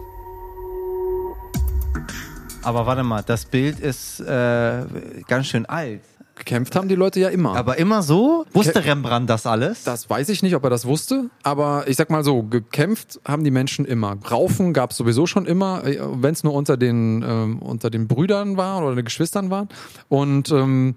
Aber 2.65 2.87
warte 2.87 3.03
mal, 3.03 3.23
das 3.23 3.45
Bild 3.45 3.79
ist 3.81 4.21
äh, 4.21 4.83
ganz 5.29 5.47
schön 5.47 5.67
alt. 5.67 6.01
Gekämpft 6.37 6.75
haben 6.75 6.89
die 6.89 6.97
Leute 6.97 7.21
ja 7.21 7.29
immer. 7.29 7.55
Aber 7.55 7.79
immer 7.79 8.03
so? 8.03 8.45
Wusste 8.53 8.85
Rembrandt 8.85 9.31
das 9.31 9.47
alles? 9.47 9.85
Das 9.85 10.11
weiß 10.11 10.29
ich 10.31 10.43
nicht, 10.43 10.57
ob 10.57 10.65
er 10.65 10.71
das 10.71 10.85
wusste, 10.85 11.31
aber 11.45 11.85
ich 11.87 11.97
sag 11.97 12.11
mal 12.11 12.25
so, 12.25 12.43
gekämpft 12.43 13.21
haben 13.25 13.45
die 13.45 13.53
Menschen 13.53 13.85
immer. 13.85 14.17
Raufen 14.29 14.73
gab 14.73 14.91
es 14.91 14.97
sowieso 14.97 15.27
schon 15.27 15.47
immer, 15.47 15.83
wenn 15.85 16.35
es 16.35 16.43
nur 16.43 16.55
unter 16.55 16.77
den, 16.77 17.23
ähm, 17.23 17.59
unter 17.61 17.89
den 17.89 18.09
Brüdern 18.09 18.57
war 18.57 18.83
oder 18.83 18.97
den 18.97 19.05
Geschwistern 19.05 19.51
waren. 19.51 19.69
Und 20.09 20.51
ähm, 20.51 20.97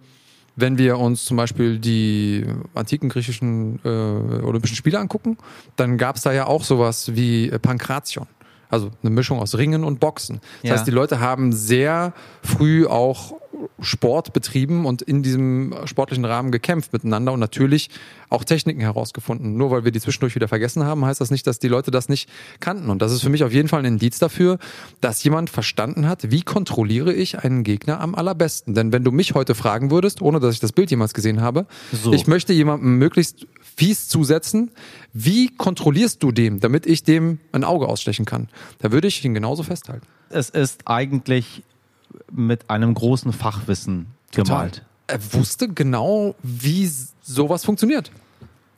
wenn 0.55 0.79
wir 0.79 0.97
uns 0.97 1.25
zum 1.25 1.37
Beispiel 1.37 1.77
die 1.77 2.43
antiken 2.73 3.09
griechischen 3.09 3.79
äh, 3.85 3.89
Olympischen 3.89 4.75
Spiele 4.75 4.97
angucken, 4.99 5.37
dann 5.75 5.99
gab 5.99 6.15
es 6.15 6.23
da 6.23 6.33
ja 6.33 6.47
auch 6.47 6.63
sowas 6.63 7.15
wie 7.15 7.49
äh, 7.49 7.59
Pankration. 7.59 8.25
Also 8.69 8.91
eine 9.01 9.09
Mischung 9.11 9.39
aus 9.39 9.57
Ringen 9.57 9.83
und 9.83 9.99
Boxen. 9.99 10.39
Das 10.61 10.69
Ja. 10.69 10.73
heißt, 10.75 10.87
die 10.87 10.91
Leute 10.91 11.19
haben 11.19 11.53
sehr 11.53 12.13
früh 12.43 12.85
auch 12.85 13.33
Sport 13.79 14.33
betrieben 14.33 14.85
und 14.85 15.01
in 15.01 15.24
diesem 15.24 15.74
sportlichen 15.85 16.25
Rahmen 16.25 16.51
gekämpft 16.51 16.94
miteinander 16.94 17.33
und 17.33 17.39
natürlich 17.39 17.89
auch 18.29 18.44
Techniken 18.44 18.81
herausgefunden. 18.81 19.56
Nur 19.56 19.71
weil 19.71 19.83
wir 19.83 19.91
die 19.91 20.00
zwischendurch 20.00 20.35
wieder 20.35 20.47
vergessen 20.47 20.83
haben, 20.83 21.06
heißt 21.06 21.21
das 21.21 21.31
nicht, 21.31 21.47
dass 21.47 21.59
die 21.59 21.68
Leute 21.68 21.91
das 21.91 22.09
nicht 22.09 22.29
kannten. 22.59 22.89
Und 22.89 23.01
das 23.01 23.12
ist 23.12 23.21
für 23.21 23.29
mich 23.29 23.44
auf 23.44 23.53
jeden 23.53 23.68
Fall 23.68 23.79
ein 23.79 23.85
Indiz 23.85 24.19
dafür, 24.19 24.57
dass 25.01 25.24
jemand 25.24 25.50
verstanden 25.50 26.07
hat, 26.07 26.31
wie 26.31 26.41
kontrolliere 26.41 27.13
ich 27.13 27.39
einen 27.39 27.63
Gegner 27.63 28.00
am 28.00 28.15
allerbesten. 28.15 28.74
Denn 28.74 28.91
wenn 28.91 29.03
du 29.03 29.12
mich 29.12 29.33
heute 29.33 29.56
fragen 29.56 29.91
würdest, 29.91 30.21
ohne 30.21 30.40
dass 30.40 30.54
ich 30.54 30.59
das 30.59 30.71
Bild 30.71 30.90
jemals 30.92 31.13
gesehen 31.13 31.42
habe, 31.42 31.68
So. 31.92 32.13
ich 32.13 32.28
möchte 32.28 32.54
jemandem 32.54 32.97
möglichst 32.97 33.47
fies 33.61 34.07
zusetzen, 34.07 34.71
wie 35.13 35.56
kontrollierst 35.56 36.21
du 36.23 36.31
dem, 36.31 36.59
damit 36.59 36.85
ich 36.85 37.04
dem 37.04 37.40
ein 37.51 37.63
Auge 37.63 37.87
ausstechen 37.87 38.25
kann? 38.25 38.49
Da 38.80 38.92
würde 38.92 39.07
ich 39.07 39.23
ihn 39.23 39.33
genauso 39.33 39.63
festhalten. 39.63 40.06
Es 40.30 40.49
ist 40.49 40.81
eigentlich 40.85 41.63
mit 42.31 42.69
einem 42.69 42.94
großen 42.94 43.33
Fachwissen 43.33 44.07
gemalt. 44.31 44.83
Er 45.07 45.19
wusste 45.33 45.68
genau, 45.69 46.36
wie 46.44 46.90
sowas 47.21 47.64
funktioniert. 47.66 48.12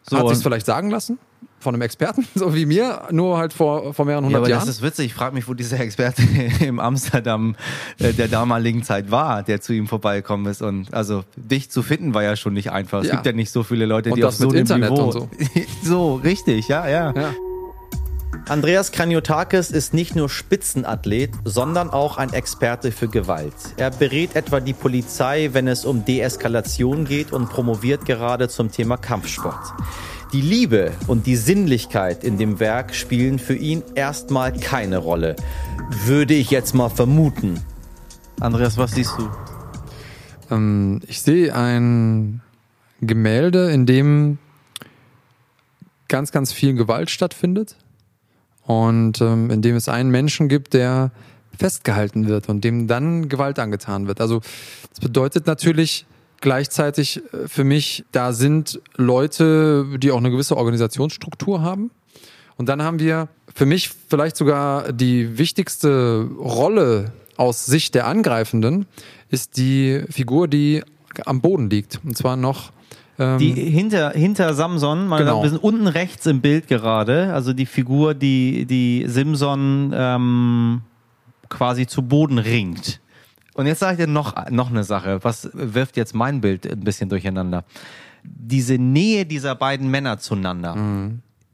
So, 0.10 0.17
Hat 0.17 0.29
sich 0.29 0.39
vielleicht 0.43 0.65
sagen 0.65 0.89
lassen 0.89 1.17
von 1.60 1.75
einem 1.75 1.81
Experten, 1.81 2.25
so 2.36 2.55
wie 2.55 2.65
mir, 2.65 3.08
nur 3.12 3.38
halt 3.38 3.51
vor, 3.53 3.93
vor 3.93 4.05
mehreren 4.05 4.24
Ja, 4.25 4.27
hundert 4.29 4.39
aber 4.43 4.50
Jahren. 4.50 4.60
das 4.65 4.77
ist 4.77 4.81
witzig. 4.81 5.08
Ich 5.08 5.13
frage 5.13 5.36
mich, 5.36 5.48
wo 5.48 5.53
dieser 5.53 5.79
Experte 5.79 6.22
im 6.65 6.79
Amsterdam 6.79 7.55
äh, 8.00 8.13
der 8.13 8.27
damaligen 8.27 8.84
Zeit 8.84 9.12
war, 9.12 9.43
der 9.43 9.60
zu 9.60 9.74
ihm 9.74 9.88
vorbeigekommen 9.88 10.46
ist. 10.48 10.62
Und 10.62 10.93
also 10.93 11.24
dich 11.36 11.69
zu 11.69 11.81
finden 11.84 12.13
war 12.13 12.24
ja 12.24 12.36
schon 12.36 12.53
nicht 12.53 12.72
einfach. 12.72 13.01
Es 13.01 13.08
Ja. 13.08 13.15
gibt 13.15 13.25
ja 13.25 13.34
nicht 13.34 13.51
so 13.51 13.63
viele 13.63 13.86
Leute, 13.86 14.10
Und 14.10 14.15
die 14.15 14.22
das 14.22 14.36
auf 14.36 14.39
so 14.39 14.50
einem 14.50 14.60
Internet 14.60 14.91
Niveau. 14.91 15.03
und 15.05 15.12
so. 15.12 15.29
so, 15.84 16.15
richtig, 16.15 16.67
ja, 16.69 16.88
ja. 16.88 17.13
ja. 17.15 17.34
Andreas 18.49 18.91
Kraniotakis 18.91 19.69
ist 19.69 19.93
nicht 19.93 20.15
nur 20.15 20.27
Spitzenathlet, 20.27 21.29
sondern 21.45 21.91
auch 21.91 22.17
ein 22.17 22.33
Experte 22.33 22.91
für 22.91 23.07
Gewalt. 23.07 23.53
Er 23.77 23.91
berät 23.91 24.35
etwa 24.35 24.59
die 24.59 24.73
Polizei, 24.73 25.51
wenn 25.53 25.67
es 25.67 25.85
um 25.85 26.03
Deeskalation 26.03 27.05
geht 27.05 27.31
und 27.31 27.51
promoviert 27.51 28.05
gerade 28.05 28.49
zum 28.49 28.71
Thema 28.71 28.97
Kampfsport. 28.97 29.71
Die 30.33 30.41
Liebe 30.41 30.93
und 31.05 31.27
die 31.27 31.35
Sinnlichkeit 31.35 32.23
in 32.23 32.39
dem 32.39 32.59
Werk 32.59 32.95
spielen 32.95 33.37
für 33.37 33.53
ihn 33.53 33.83
erstmal 33.93 34.51
keine 34.51 34.97
Rolle. 34.97 35.35
Würde 36.05 36.33
ich 36.33 36.49
jetzt 36.49 36.73
mal 36.73 36.89
vermuten. 36.89 37.61
Andreas, 38.39 38.79
was 38.79 38.93
siehst 38.93 39.13
du? 39.15 39.29
Ähm, 40.49 41.01
ich 41.05 41.21
sehe 41.21 41.53
ein 41.53 42.41
Gemälde, 42.99 43.69
in 43.69 43.85
dem 43.85 44.39
ganz, 46.07 46.31
ganz 46.31 46.51
viel 46.51 46.73
Gewalt 46.73 47.11
stattfindet 47.11 47.75
und 48.69 49.19
ähm, 49.19 49.49
in 49.49 49.63
dem 49.63 49.75
es 49.75 49.89
einen 49.89 50.11
Menschen 50.11 50.47
gibt, 50.47 50.75
der 50.75 51.09
festgehalten 51.57 52.27
wird 52.27 52.49
und 52.49 52.63
dem 52.63 52.85
dann 52.85 53.27
Gewalt 53.27 53.57
angetan 53.57 54.05
wird. 54.05 54.21
Also 54.21 54.41
das 54.91 54.99
bedeutet 54.99 55.47
natürlich 55.47 56.05
gleichzeitig 56.39 57.23
äh, 57.33 57.47
für 57.47 57.63
mich, 57.63 58.05
da 58.11 58.31
sind 58.31 58.79
Leute, 58.95 59.88
die 59.97 60.11
auch 60.11 60.19
eine 60.19 60.29
gewisse 60.29 60.55
Organisationsstruktur 60.55 61.63
haben. 61.63 61.89
Und 62.57 62.69
dann 62.69 62.83
haben 62.83 62.99
wir 62.99 63.27
für 63.55 63.65
mich 63.65 63.89
vielleicht 64.07 64.38
sogar 64.38 64.93
die 64.93 65.39
wichtigste 65.39 66.29
Rolle 66.38 67.11
aus 67.38 67.65
Sicht 67.65 67.95
der 67.95 68.05
Angreifenden, 68.05 68.85
ist 69.31 69.57
die 69.57 70.03
Figur, 70.11 70.47
die 70.47 70.83
am 71.25 71.41
Boden 71.41 71.71
liegt. 71.71 72.01
Und 72.05 72.15
zwar 72.15 72.35
noch 72.35 72.71
ähm, 73.19 73.38
Die 73.38 73.51
hinter, 73.53 74.11
hinter 74.11 74.53
Samson, 74.53 75.07
mal 75.07 75.19
Genau. 75.19 75.43
wir 75.43 75.49
sind 75.49 75.61
unten 75.63 75.88
rechts 75.88 76.25
im 76.25 76.41
Bild 76.41 76.67
gerade, 76.67 77.33
also 77.33 77.53
die 77.53 77.65
Figur, 77.65 78.13
die, 78.15 78.65
die 78.65 79.05
Simson 79.07 79.91
ähm, 79.93 80.81
quasi 81.49 81.85
zu 81.85 82.01
Boden 82.01 82.38
ringt. 82.39 82.99
Und 83.53 83.67
jetzt 83.67 83.79
sage 83.79 83.93
ich 83.93 84.05
dir 84.05 84.11
noch, 84.11 84.49
noch 84.49 84.69
eine 84.69 84.83
Sache, 84.83 85.19
was 85.23 85.49
wirft 85.53 85.97
jetzt 85.97 86.15
mein 86.15 86.39
Bild 86.41 86.65
ein 86.71 86.79
bisschen 86.79 87.09
durcheinander. 87.09 87.65
Diese 88.23 88.75
Nähe 88.77 89.25
dieser 89.25 89.55
beiden 89.55 89.89
Männer 89.91 90.17
zueinander 90.17 90.75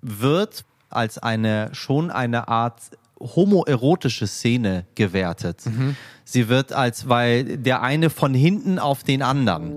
wird 0.02 0.66
als 0.90 1.18
eine 1.18 1.70
schon 1.74 2.12
eine 2.12 2.48
Art 2.48 2.80
homoerotische 3.20 4.28
Szene 4.28 4.86
gewertet. 4.96 5.64
Sie 6.26 6.48
wird 6.50 6.74
als, 6.74 7.08
weil 7.10 7.58
der 7.58 7.82
eine 7.82 8.10
von 8.10 8.34
hinten 8.34 8.78
auf 8.78 9.04
den 9.04 9.22
anderen. 9.22 9.72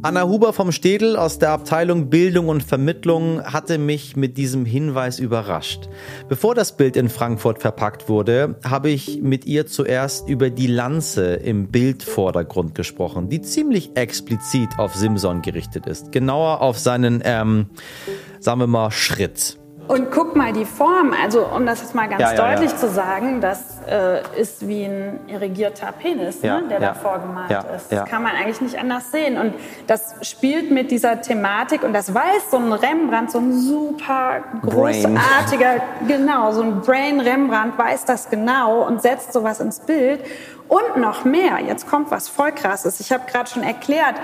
Anna 0.00 0.28
Huber 0.28 0.52
vom 0.52 0.70
Städel 0.70 1.16
aus 1.16 1.40
der 1.40 1.50
Abteilung 1.50 2.08
Bildung 2.08 2.48
und 2.48 2.62
Vermittlung 2.62 3.42
hatte 3.42 3.78
mich 3.78 4.14
mit 4.14 4.36
diesem 4.36 4.64
Hinweis 4.64 5.18
überrascht. 5.18 5.88
Bevor 6.28 6.54
das 6.54 6.76
Bild 6.76 6.96
in 6.96 7.08
Frankfurt 7.08 7.60
verpackt 7.60 8.08
wurde, 8.08 8.60
habe 8.64 8.90
ich 8.90 9.20
mit 9.22 9.44
ihr 9.44 9.66
zuerst 9.66 10.28
über 10.28 10.50
die 10.50 10.68
Lanze 10.68 11.34
im 11.34 11.66
Bildvordergrund 11.66 12.76
gesprochen, 12.76 13.28
die 13.28 13.40
ziemlich 13.40 13.96
explizit 13.96 14.68
auf 14.78 14.94
Simson 14.94 15.42
gerichtet 15.42 15.86
ist. 15.86 16.12
Genauer 16.12 16.62
auf 16.62 16.78
seinen, 16.78 17.20
ähm, 17.24 17.66
sagen 18.38 18.60
wir 18.60 18.68
mal, 18.68 18.92
Schritt. 18.92 19.58
Und 19.88 20.10
guck 20.10 20.36
mal 20.36 20.52
die 20.52 20.66
Form, 20.66 21.14
also 21.20 21.46
um 21.46 21.64
das 21.64 21.80
jetzt 21.80 21.94
mal 21.94 22.08
ganz 22.08 22.20
Ja, 22.20 22.34
deutlich 22.34 22.70
ja. 22.72 22.76
zu 22.76 22.90
sagen, 22.90 23.40
das 23.40 23.78
äh, 23.88 24.20
ist 24.38 24.68
wie 24.68 24.84
ein 24.84 25.20
irrigierter 25.28 25.92
Penis, 25.92 26.42
ne, 26.42 26.62
der 26.68 26.78
ja, 26.78 26.88
davor 26.88 27.20
gemalt 27.20 27.50
ja, 27.50 27.60
ist. 27.74 27.90
Das 27.90 28.04
kann 28.04 28.22
man 28.22 28.36
eigentlich 28.36 28.60
nicht 28.60 28.78
anders 28.78 29.10
sehen. 29.10 29.38
Und 29.38 29.54
das 29.86 30.14
spielt 30.20 30.70
mit 30.70 30.90
dieser 30.90 31.22
Thematik 31.22 31.82
und 31.82 31.94
das 31.94 32.12
weiß 32.12 32.50
so 32.50 32.58
ein 32.58 32.70
Rembrandt, 32.70 33.30
so 33.30 33.38
ein 33.38 33.58
super 33.58 34.40
großartiger, 34.62 35.80
genau, 36.06 36.52
so 36.52 36.60
ein 36.60 36.82
Brain 36.82 37.20
Rembrandt 37.20 37.78
weiß 37.78 38.04
das 38.04 38.28
genau 38.28 38.86
und 38.86 39.00
setzt 39.00 39.32
sowas 39.32 39.58
ins 39.58 39.80
Bild. 39.80 40.20
Und 40.68 40.98
noch 40.98 41.24
mehr, 41.24 41.60
jetzt 41.66 41.88
kommt 41.88 42.10
was 42.10 42.28
voll 42.28 42.52
krasses. 42.52 43.00
Ich 43.00 43.10
habe 43.10 43.24
gerade 43.26 43.48
schon 43.48 43.62
erklärt, 43.62 44.16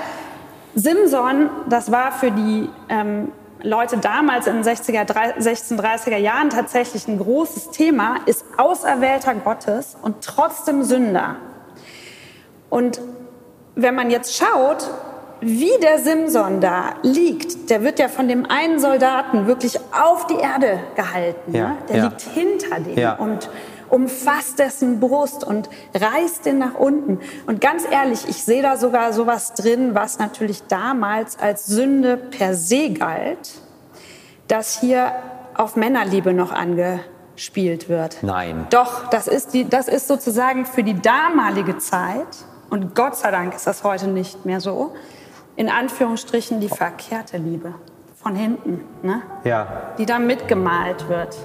Simson, 0.74 1.48
das 1.70 1.90
war 1.90 2.12
für 2.12 2.30
die 2.30 2.68
ähm, 2.90 3.32
Leute 3.64 3.96
damals 3.96 4.46
in 4.46 4.62
den 4.62 4.64
60er, 4.64 5.06
1630er 5.06 6.18
Jahren 6.18 6.50
tatsächlich 6.50 7.08
ein 7.08 7.18
großes 7.18 7.70
Thema, 7.70 8.16
ist 8.26 8.44
Auserwählter 8.58 9.34
Gottes 9.34 9.96
und 10.00 10.22
trotzdem 10.22 10.82
Sünder. 10.84 11.36
Und 12.68 13.00
wenn 13.74 13.94
man 13.94 14.10
jetzt 14.10 14.36
schaut, 14.36 14.90
wie 15.40 15.72
der 15.82 15.98
Simson 15.98 16.60
da 16.60 16.94
liegt, 17.02 17.70
der 17.70 17.82
wird 17.82 17.98
ja 17.98 18.08
von 18.08 18.28
dem 18.28 18.46
einen 18.46 18.78
Soldaten 18.78 19.46
wirklich 19.46 19.78
auf 19.92 20.26
die 20.26 20.36
Erde 20.36 20.80
gehalten. 20.94 21.54
Ja, 21.54 21.68
ne? 21.68 21.76
Der 21.88 21.96
ja. 21.96 22.04
liegt 22.04 22.20
hinter 22.20 22.80
dem 22.80 22.98
Ja. 22.98 23.14
und 23.16 23.50
umfasst 23.88 24.58
dessen 24.58 25.00
Brust 25.00 25.44
und 25.44 25.68
reißt 25.94 26.46
den 26.46 26.58
nach 26.58 26.74
unten. 26.74 27.20
Und 27.46 27.60
ganz 27.60 27.84
ehrlich, 27.90 28.28
ich 28.28 28.44
sehe 28.44 28.62
da 28.62 28.76
sogar 28.76 29.12
sowas 29.12 29.54
drin, 29.54 29.94
was 29.94 30.18
natürlich 30.18 30.64
damals 30.64 31.38
als 31.38 31.66
Sünde 31.66 32.16
per 32.16 32.54
se 32.54 32.90
galt, 32.90 33.50
dass 34.48 34.80
hier 34.80 35.12
auf 35.54 35.76
Männerliebe 35.76 36.32
noch 36.32 36.52
angespielt 36.52 37.88
wird. 37.88 38.18
Nein. 38.22 38.66
Doch, 38.70 39.08
das 39.10 39.28
ist, 39.28 39.54
die, 39.54 39.68
das 39.68 39.88
ist 39.88 40.08
sozusagen 40.08 40.66
für 40.66 40.82
die 40.82 41.00
damalige 41.00 41.78
Zeit, 41.78 42.26
und 42.70 42.96
Gott 42.96 43.16
sei 43.16 43.30
Dank 43.30 43.54
ist 43.54 43.68
das 43.68 43.84
heute 43.84 44.08
nicht 44.08 44.46
mehr 44.46 44.60
so, 44.60 44.94
in 45.54 45.68
Anführungsstrichen 45.68 46.58
die 46.58 46.68
verkehrte 46.68 47.36
Liebe. 47.36 47.74
Von 48.20 48.34
hinten, 48.34 48.80
ne? 49.02 49.22
Ja. 49.44 49.92
die 49.98 50.06
da 50.06 50.18
mitgemalt 50.18 51.08
wird. 51.08 51.36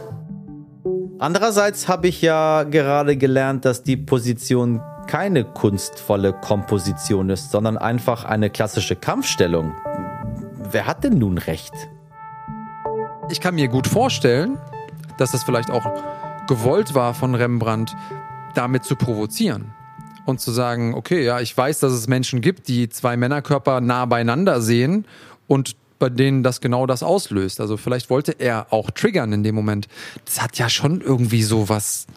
Andererseits 1.19 1.87
habe 1.87 2.07
ich 2.07 2.21
ja 2.21 2.63
gerade 2.63 3.17
gelernt, 3.17 3.65
dass 3.65 3.83
die 3.83 3.97
Position 3.97 4.81
keine 5.07 5.43
kunstvolle 5.43 6.33
Komposition 6.33 7.29
ist, 7.29 7.51
sondern 7.51 7.77
einfach 7.77 8.23
eine 8.25 8.49
klassische 8.49 8.95
Kampfstellung. 8.95 9.73
Wer 10.71 10.85
hat 10.85 11.03
denn 11.03 11.17
nun 11.17 11.37
recht? 11.37 11.73
Ich 13.31 13.41
kann 13.41 13.55
mir 13.55 13.67
gut 13.67 13.87
vorstellen, 13.87 14.57
dass 15.17 15.31
das 15.31 15.43
vielleicht 15.43 15.71
auch 15.71 15.85
gewollt 16.47 16.95
war 16.95 17.13
von 17.13 17.35
Rembrandt, 17.35 17.95
damit 18.55 18.83
zu 18.83 18.95
provozieren. 18.95 19.73
Und 20.25 20.39
zu 20.39 20.51
sagen, 20.51 20.93
okay, 20.93 21.25
ja, 21.25 21.39
ich 21.39 21.57
weiß, 21.57 21.79
dass 21.79 21.91
es 21.91 22.07
Menschen 22.07 22.41
gibt, 22.41 22.67
die 22.67 22.87
zwei 22.89 23.17
Männerkörper 23.17 23.81
nah 23.81 24.05
beieinander 24.05 24.61
sehen 24.61 25.05
und 25.47 25.75
bei 25.99 26.09
denen 26.09 26.43
das 26.43 26.61
genau 26.61 26.85
das 26.87 27.03
auslöst. 27.03 27.59
Also 27.59 27.77
vielleicht 27.77 28.09
wollte 28.09 28.31
er 28.31 28.73
auch 28.73 28.89
triggern 28.89 29.33
in 29.33 29.43
dem 29.43 29.55
Moment. 29.55 29.87
Das 30.25 30.41
hat 30.41 30.57
ja 30.57 30.69
schon 30.69 31.01
irgendwie 31.01 31.43
so 31.43 31.69
was 31.69 32.07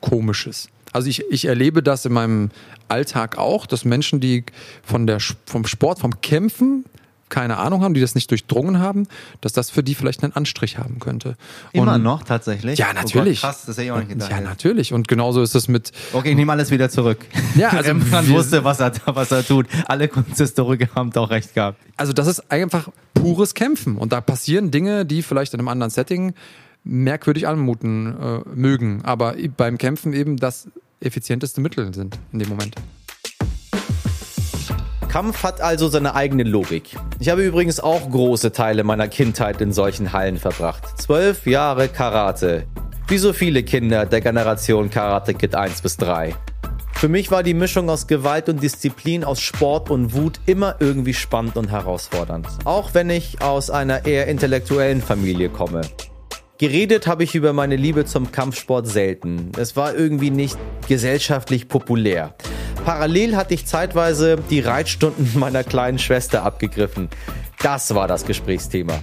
Komisches. 0.00 0.68
Also 0.92 1.08
ich, 1.08 1.24
ich 1.30 1.44
erlebe 1.44 1.82
das 1.82 2.04
in 2.04 2.12
meinem 2.12 2.50
Alltag 2.88 3.36
auch, 3.36 3.66
dass 3.66 3.84
Menschen, 3.84 4.20
die 4.20 4.44
von 4.82 5.06
der, 5.06 5.18
vom 5.44 5.66
Sport, 5.66 5.98
vom 5.98 6.20
Kämpfen 6.20 6.84
keine 7.28 7.56
Ahnung 7.58 7.82
haben, 7.82 7.94
die 7.94 8.00
das 8.00 8.14
nicht 8.14 8.30
durchdrungen 8.30 8.78
haben, 8.78 9.06
dass 9.40 9.52
das 9.52 9.70
für 9.70 9.82
die 9.82 9.94
vielleicht 9.94 10.22
einen 10.24 10.32
Anstrich 10.34 10.78
haben 10.78 10.98
könnte. 10.98 11.36
Immer 11.72 11.94
Und- 11.94 12.02
noch 12.02 12.22
tatsächlich? 12.22 12.78
Ja, 12.78 12.86
Oh 12.90 12.94
Gott, 12.94 13.04
natürlich. 13.14 13.40
krass, 13.40 13.64
das 13.66 13.76
hätte 13.76 13.86
ich 13.86 13.92
auch 13.92 13.98
nicht 13.98 14.08
gedacht. 14.10 14.30
Ja, 14.30 14.40
natürlich. 14.40 14.92
Und 14.92 15.08
genauso 15.08 15.42
ist 15.42 15.54
es 15.54 15.68
mit, 15.68 15.92
Okay, 16.12 16.30
ich 16.30 16.36
nehme 16.36 16.52
alles 16.52 16.70
wieder 16.70 16.90
zurück. 16.90 17.18
Ja, 17.56 17.68
also 17.72 17.88
Rembrandt 17.90 18.28
wir- 18.28 18.36
wusste, 18.36 18.64
was 18.64 18.80
er, 18.80 18.92
was 19.06 19.30
er 19.30 19.44
tut. 19.46 19.66
Alle 19.86 20.08
Kunsthistoriker 20.08 20.88
haben 20.94 21.10
doch 21.10 21.30
recht 21.30 21.54
gehabt. 21.54 21.78
also 21.96 22.12
das 22.12 22.26
ist 22.26 22.50
einfach 22.50 22.88
pures 23.14 23.54
Kämpfen. 23.54 23.96
Und 23.96 24.12
da 24.12 24.20
passieren 24.20 24.70
Dinge, 24.70 25.04
die 25.06 25.22
vielleicht 25.22 25.54
in 25.54 25.60
einem 25.60 25.68
anderen 25.68 25.90
Setting 25.90 26.34
merkwürdig 26.84 27.46
anmuten 27.48 28.06
äh, 28.18 28.40
mögen, 28.54 29.04
aber 29.04 29.34
beim 29.56 29.76
Kämpfen 29.78 30.12
eben 30.12 30.36
das 30.36 30.68
effizienteste 31.00 31.60
Mittel 31.60 31.92
sind 31.92 32.18
in 32.32 32.38
dem 32.38 32.48
Moment. 32.48 32.74
Kampf 35.08 35.42
hat 35.42 35.62
also 35.62 35.88
seine 35.88 36.14
eigene 36.14 36.42
Logik. 36.42 36.96
Ich 37.18 37.30
habe 37.30 37.42
übrigens 37.42 37.80
auch 37.80 38.10
große 38.10 38.52
Teile 38.52 38.84
meiner 38.84 39.08
Kindheit 39.08 39.60
in 39.62 39.72
solchen 39.72 40.12
Hallen 40.12 40.36
verbracht. 40.36 40.84
Zwölf 41.00 41.46
Jahre 41.46 41.88
Karate. 41.88 42.64
Wie 43.08 43.16
so 43.16 43.32
viele 43.32 43.62
Kinder 43.62 44.04
der 44.04 44.20
Generation 44.20 44.90
Karate 44.90 45.32
Kid 45.32 45.54
1 45.54 45.80
bis 45.80 45.96
3. 45.96 46.34
Für 46.92 47.08
mich 47.08 47.30
war 47.30 47.42
die 47.42 47.54
Mischung 47.54 47.88
aus 47.88 48.06
Gewalt 48.06 48.50
und 48.50 48.62
Disziplin, 48.62 49.24
aus 49.24 49.40
Sport 49.40 49.88
und 49.88 50.12
Wut 50.12 50.40
immer 50.44 50.76
irgendwie 50.80 51.14
spannend 51.14 51.56
und 51.56 51.70
herausfordernd. 51.70 52.46
Auch 52.64 52.92
wenn 52.92 53.08
ich 53.08 53.40
aus 53.40 53.70
einer 53.70 54.04
eher 54.04 54.26
intellektuellen 54.26 55.00
Familie 55.00 55.48
komme. 55.48 55.80
Geredet 56.58 57.06
habe 57.06 57.22
ich 57.22 57.36
über 57.36 57.52
meine 57.52 57.76
Liebe 57.76 58.04
zum 58.04 58.32
Kampfsport 58.32 58.88
selten. 58.88 59.52
Es 59.56 59.76
war 59.76 59.94
irgendwie 59.94 60.30
nicht 60.30 60.58
gesellschaftlich 60.88 61.68
populär. 61.68 62.34
Parallel 62.84 63.36
hatte 63.36 63.54
ich 63.54 63.64
zeitweise 63.64 64.38
die 64.50 64.58
Reitstunden 64.58 65.30
meiner 65.38 65.62
kleinen 65.62 66.00
Schwester 66.00 66.42
abgegriffen. 66.42 67.10
Das 67.62 67.94
war 67.94 68.08
das 68.08 68.24
Gesprächsthema. 68.24 68.94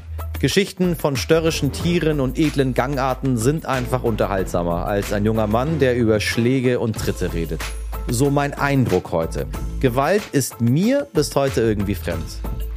Geschichten 0.42 0.98
von 0.98 1.16
störrischen 1.16 1.72
Tieren 1.72 2.20
und 2.20 2.38
edlen 2.38 2.74
Gangarten 2.74 3.38
sind 3.38 3.66
einfach 3.66 4.04
unterhaltsamer 4.04 4.86
als 4.86 5.14
ein 5.14 5.24
junger 5.24 5.48
Mann, 5.48 5.80
der 5.80 5.96
über 5.96 6.20
Schläge 6.20 6.82
und 6.82 6.98
Tritte 6.98 7.34
redet. 7.34 7.62
So 8.10 8.30
mein 8.30 8.54
Eindruck 8.54 9.14
heute. 9.14 9.48
Gewalt 9.80 10.24
ist 10.34 10.60
mir 10.60 11.08
bis 11.14 11.34
heute 11.34 11.62
irgendwie 11.62 11.96
fremd. 11.96 12.26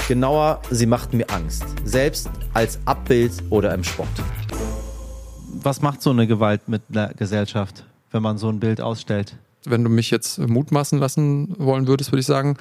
Genauer, 0.06 0.62
sie 0.70 0.86
macht 0.86 1.14
mir 1.14 1.28
Angst. 1.30 1.64
Selbst 1.84 2.30
als 2.54 2.78
Abbild 2.84 3.32
oder 3.50 3.74
im 3.74 3.82
Sport. 3.82 4.08
Was 5.62 5.82
macht 5.82 6.02
so 6.02 6.10
eine 6.10 6.26
Gewalt 6.26 6.68
mit 6.68 6.82
einer 6.90 7.08
Gesellschaft, 7.14 7.84
wenn 8.12 8.22
man 8.22 8.38
so 8.38 8.48
ein 8.48 8.60
Bild 8.60 8.80
ausstellt? 8.80 9.36
Wenn 9.64 9.82
du 9.82 9.90
mich 9.90 10.10
jetzt 10.10 10.38
mutmaßen 10.38 10.98
lassen 10.98 11.54
wollen 11.58 11.88
würdest, 11.88 12.12
würde 12.12 12.20
ich 12.20 12.26
sagen, 12.26 12.56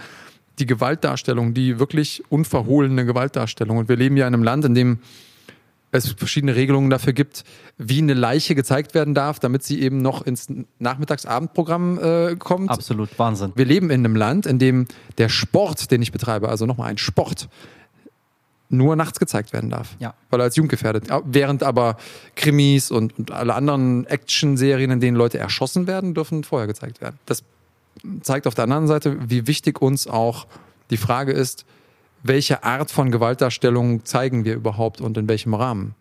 die 0.60 0.66
Gewaltdarstellung, 0.66 1.54
die 1.54 1.77
wirklich 1.77 2.24
unverhohlene 2.30 3.06
Gewaltdarstellung. 3.06 3.77
Und 3.77 3.89
wir 3.89 3.96
leben 3.96 4.18
ja 4.18 4.27
in 4.27 4.34
einem 4.34 4.44
Land, 4.44 4.66
in 4.66 4.74
dem 4.74 5.00
es 5.92 6.12
verschiedene 6.12 6.56
Regelungen 6.56 6.89
dafür 6.89 7.13
gibt, 7.13 7.44
wie 7.77 8.00
eine 8.00 8.13
Leiche 8.13 8.56
gezeigt 8.56 8.94
werden 8.94 9.13
darf, 9.13 9.39
damit 9.39 9.63
sie 9.63 9.82
eben 9.82 10.01
noch 10.01 10.24
ins 10.24 10.48
Nachmittagsabendprogramm 10.80 12.00
äh, 12.00 12.36
kommt. 12.36 12.70
Absolut 12.70 13.18
Wahnsinn. 13.18 13.54
Wir 13.56 13.66
leben 13.66 13.89
in 13.89 14.04
einem 14.04 14.16
Land, 14.16 14.46
in 14.48 14.60
dem 14.60 14.88
der 15.18 15.30
Sport, 15.30 15.92
den 15.92 16.01
ich 16.01 16.12
betreibe, 16.12 16.50
also 16.50 16.66
nochmal 16.66 16.89
ein 16.89 16.98
Sport, 16.98 17.48
nur 18.69 18.95
nachts 18.95 19.19
gezeigt 19.19 19.53
werden 19.53 19.69
darf. 19.69 19.95
Ja. 20.00 20.13
Weil 20.29 20.41
er 20.41 20.45
als 20.45 20.55
jugendgefährdet. 20.55 21.07
Während 21.25 21.63
aber 21.63 21.97
Krimis 22.36 22.91
und, 22.91 23.17
und 23.17 23.31
alle 23.31 23.55
anderen 23.55 24.05
Action-Serien, 24.05 24.91
in 24.91 25.00
denen 25.00 25.15
Leute 25.15 25.38
erschossen 25.38 25.88
werden, 25.88 26.13
dürfen 26.13 26.43
vorher 26.43 26.67
gezeigt 26.67 27.01
werden. 27.01 27.17
Das 27.25 27.43
zeigt 28.21 28.47
auf 28.47 28.55
der 28.55 28.65
anderen 28.65 28.88
Seite, 28.88 29.17
wie 29.29 29.47
wichtig 29.47 29.81
uns 29.81 30.07
auch 30.07 30.47
die 30.89 30.97
Frage 30.97 31.31
ist, 31.31 31.65
welche 32.24 32.63
Art 32.63 32.91
von 32.91 33.12
Gewaltdarstellung 33.12 34.05
zeigen 34.05 34.43
wir 34.45 34.55
überhaupt 34.55 35.01
und 35.01 35.17
in 35.17 35.29
welchem 35.29 35.53
Rahmen. 35.53 35.95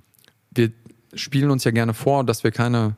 Wir 0.50 0.72
spielen 1.14 1.50
uns 1.50 1.64
ja 1.64 1.70
gerne 1.70 1.94
vor, 1.94 2.24
dass 2.24 2.42
wir 2.42 2.50
keine 2.50 2.96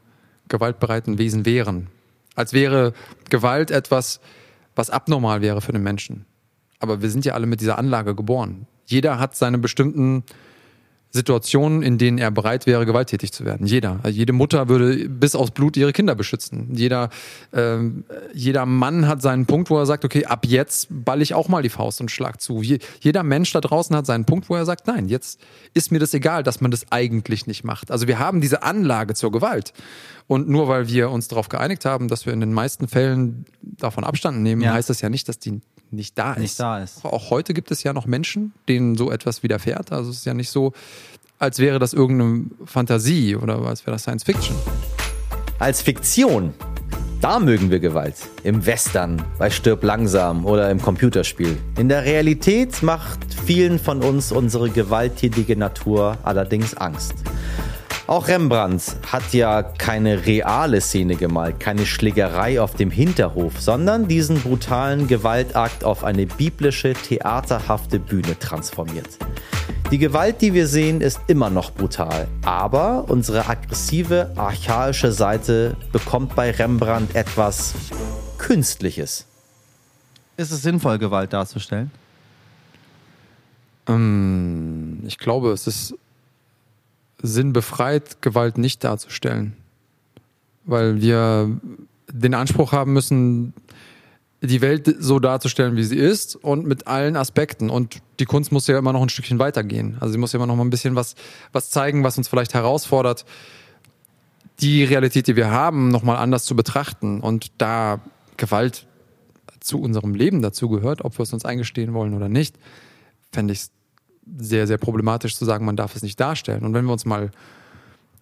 gewaltbereiten 0.49 1.19
Wesen 1.19 1.45
wären. 1.45 1.89
Als 2.35 2.53
wäre 2.53 2.95
Gewalt 3.29 3.71
etwas, 3.71 4.21
was 4.75 4.91
abnormal 4.91 5.43
wäre 5.43 5.61
für 5.61 5.73
den 5.73 5.83
Menschen. 5.83 6.25
Aber 6.79 7.03
wir 7.03 7.11
sind 7.11 7.25
ja 7.25 7.35
alle 7.35 7.47
mit 7.47 7.61
dieser 7.61 7.79
Anlage 7.79 8.15
geboren. 8.15 8.67
Jeder 8.89 9.19
hat 9.19 9.37
seine 9.37 9.59
bestimmten 9.59 10.25
Situationen, 11.11 11.83
in 11.83 11.97
denen 11.97 12.19
er 12.19 12.31
bereit 12.31 12.67
wäre, 12.67 12.85
gewalttätig 12.85 13.33
zu 13.33 13.47
werden. 13.47 13.67
Jeder. 13.67 13.99
Also 14.03 14.17
jede 14.19 14.35
Mutter 14.35 14.69
würde 14.69 15.09
bis 15.09 15.35
aufs 15.35 15.53
Blut 15.53 15.77
ihre 15.79 15.93
Kinder 15.95 16.15
beschützen. 16.15 16.69
Jeder, 16.75 17.09
ähm, 17.55 18.05
jeder 18.35 18.67
Mann 18.67 19.09
hat 19.09 19.23
seinen 19.23 19.47
Punkt, 19.47 19.71
wo 19.71 19.79
er 19.79 19.87
sagt, 19.87 20.05
okay, 20.05 20.27
ab 20.27 20.45
jetzt 20.47 20.89
ball 20.91 21.23
ich 21.23 21.33
auch 21.33 21.49
mal 21.49 21.63
die 21.63 21.71
Faust 21.71 22.03
und 22.03 22.11
schlag 22.11 22.43
zu. 22.43 22.61
Je, 22.61 22.79
jeder 23.01 23.23
Mensch 23.23 23.51
da 23.53 23.61
draußen 23.63 23.97
hat 23.97 24.05
seinen 24.05 24.27
Punkt, 24.27 24.51
wo 24.51 24.55
er 24.57 24.67
sagt, 24.67 24.87
nein, 24.87 25.09
jetzt 25.09 25.41
ist 25.73 25.91
mir 25.93 25.99
das 25.99 26.13
egal, 26.13 26.43
dass 26.43 26.61
man 26.61 26.71
das 26.71 26.93
eigentlich 26.93 27.47
nicht 27.47 27.65
macht. 27.65 27.91
Also 27.91 28.07
wir 28.07 28.19
haben 28.19 28.43
diese 28.43 28.63
Anlage 28.63 29.15
zur 29.15 29.33
Gewalt. 29.33 29.73
Und 30.27 30.47
nur 30.51 30.69
weil 30.69 30.89
wir 30.89 31.11
uns 31.11 31.29
darauf 31.29 31.49
geeinigt 31.49 31.87
haben, 31.87 32.09
dass 32.09 32.27
wir 32.27 32.35
in 32.35 32.41
den 32.41 32.53
meisten 32.53 32.87
Fällen 32.87 33.47
davon 33.63 34.05
Abstand 34.05 34.43
nehmen, 34.43 34.61
Ja. 34.61 34.75
heißt 34.75 34.91
das 34.91 35.01
ja 35.01 35.09
nicht, 35.09 35.27
dass 35.29 35.39
die 35.39 35.63
nicht 35.91 36.19
da 36.19 36.33
ist. 36.33 36.41
Nicht 36.41 36.61
da 36.61 36.79
ist. 36.79 37.05
Auch 37.05 37.31
heute 37.31 37.55
gibt 37.55 37.71
es 37.71 37.83
ja 37.83 37.93
noch 37.93 38.07
Menschen, 38.07 38.53
denen 38.69 38.97
so 38.97 39.11
etwas 39.11 39.43
widerfährt. 39.43 39.93
Also 39.93 40.11
es 40.11 40.19
ist 40.19 40.27
ja 40.27 40.35
nicht 40.35 40.51
so, 40.51 40.73
als 41.39 41.59
wäre 41.59 41.79
das 41.79 41.93
irgendeine 41.93 42.47
Fantasie 42.65 43.37
oder 43.37 43.59
als 43.63 43.87
wäre 43.87 43.93
das 43.93 44.03
Science 44.03 44.25
Fiction. 44.25 44.57
Als 45.59 45.83
Fiktion, 45.83 46.55
da 47.21 47.41
mögen 47.41 47.71
wir 47.71 47.81
Gewalt. 47.81 48.15
Im 48.45 48.65
Western, 48.65 49.23
bei 49.39 49.51
Stirb 49.51 49.83
langsam 49.83 50.47
oder 50.47 50.71
im 50.71 50.81
Computerspiel. 50.81 51.59
In 51.77 51.89
der 51.89 52.05
Realität 52.05 52.83
macht 52.83 53.19
vielen 53.45 53.79
von 53.79 54.03
uns 54.03 54.31
unsere 54.31 54.71
gewalttätige 54.71 55.57
Natur 55.57 56.19
allerdings 56.23 56.75
Angst. 56.75 57.15
Auch 58.09 58.27
Rembrandt 58.27 58.97
hat 59.07 59.35
ja 59.35 59.63
keine 59.63 60.25
reale 60.25 60.81
Szene 60.81 61.15
gemalt, 61.15 61.61
keine 61.61 61.85
Schlägerei 61.85 62.59
auf 62.59 62.75
dem 62.75 62.91
Hinterhof, 62.91 63.61
sondern 63.61 64.09
diesen 64.09 64.41
brutalen 64.41 65.09
Gewaltakt 65.09 65.85
auf 65.85 66.05
eine 66.05 66.25
biblische, 66.25 66.95
theaterhafte 66.95 68.01
Bühne 68.01 68.39
transformiert. 68.39 69.19
Die 69.91 69.99
Gewalt, 69.99 70.41
die 70.41 70.55
wir 70.55 70.67
sehen, 70.69 71.03
ist 71.03 71.21
immer 71.27 71.51
noch 71.51 71.71
brutal, 71.71 72.29
aber 72.47 73.05
unsere 73.09 73.47
aggressive, 73.47 74.33
archaische 74.37 75.13
Seite 75.13 75.77
bekommt 75.93 76.35
bei 76.35 76.51
Rembrandt 76.51 77.15
etwas 77.15 77.75
Künstliches. 78.39 79.27
Ist 80.39 80.51
es 80.51 80.63
sinnvoll, 80.63 80.99
Gewalt 80.99 81.35
darzustellen? 81.35 81.91
Ähm, 83.87 85.03
ich 85.07 85.19
glaube, 85.19 85.53
es 85.53 85.67
ist 85.67 85.95
sinnbefreit, 87.23 88.23
Gewalt 88.23 88.59
nicht 88.59 88.85
darzustellen. 88.85 89.57
Weil 90.65 91.01
wir 91.01 91.59
den 92.11 92.35
Anspruch 92.35 92.73
haben 92.73 92.93
müssen, 92.93 93.55
die 94.41 94.61
Welt 94.61 94.95
so 95.01 95.19
darzustellen, 95.19 95.77
wie 95.77 95.83
sie 95.83 95.97
ist 95.97 96.37
und 96.37 96.67
mit 96.67 96.87
allen 96.87 97.17
Aspekten. 97.17 97.71
Und 97.71 97.99
die 98.21 98.25
Kunst 98.25 98.53
muss 98.53 98.67
ja 98.67 98.79
immer 98.79 98.93
noch 98.93 99.03
ein 99.03 99.09
Stückchen 99.09 99.39
weitergehen. 99.39 99.97
Also 100.01 100.13
sie 100.13 100.19
muss 100.19 100.33
ja 100.33 100.37
immer 100.37 100.47
noch 100.47 100.57
mal 100.57 100.65
ein 100.65 100.71
bisschen 100.71 100.95
was, 100.95 101.17
was 101.53 101.71
zeigen, 101.71 102.05
was 102.05 102.19
uns 102.19 102.29
vielleicht 102.29 102.55
herausfordert, 102.55 103.25
die 104.61 104.85
Realität, 104.85 105.27
die 105.27 105.37
wir 105.37 105.51
haben, 105.51 105.89
noch 105.89 106.03
mal 106.03 106.17
anders 106.17 106.45
zu 106.45 106.55
betrachten. 106.55 107.21
Und 107.21 107.51
da 107.59 108.01
Gewalt 108.37 108.87
zu 109.61 109.81
unserem 109.81 110.15
Leben 110.15 110.41
dazu 110.41 110.69
gehört, 110.69 111.05
ob 111.05 111.19
wir 111.19 111.25
es 111.25 111.33
uns 111.33 111.45
eingestehen 111.45 111.93
wollen 111.95 112.15
oder 112.15 112.29
nicht, 112.29 112.57
fände 113.33 113.53
ich 113.53 113.61
es 113.61 113.71
sehr, 114.37 114.67
sehr 114.67 114.79
problematisch 114.79 115.37
zu 115.37 115.45
sagen, 115.45 115.65
man 115.65 115.77
darf 115.77 115.97
es 115.97 116.03
nicht 116.03 116.19
darstellen. 116.21 116.65
Und 116.65 116.75
wenn 116.75 116.85
wir 116.85 116.93
uns 116.93 117.05
mal 117.05 117.31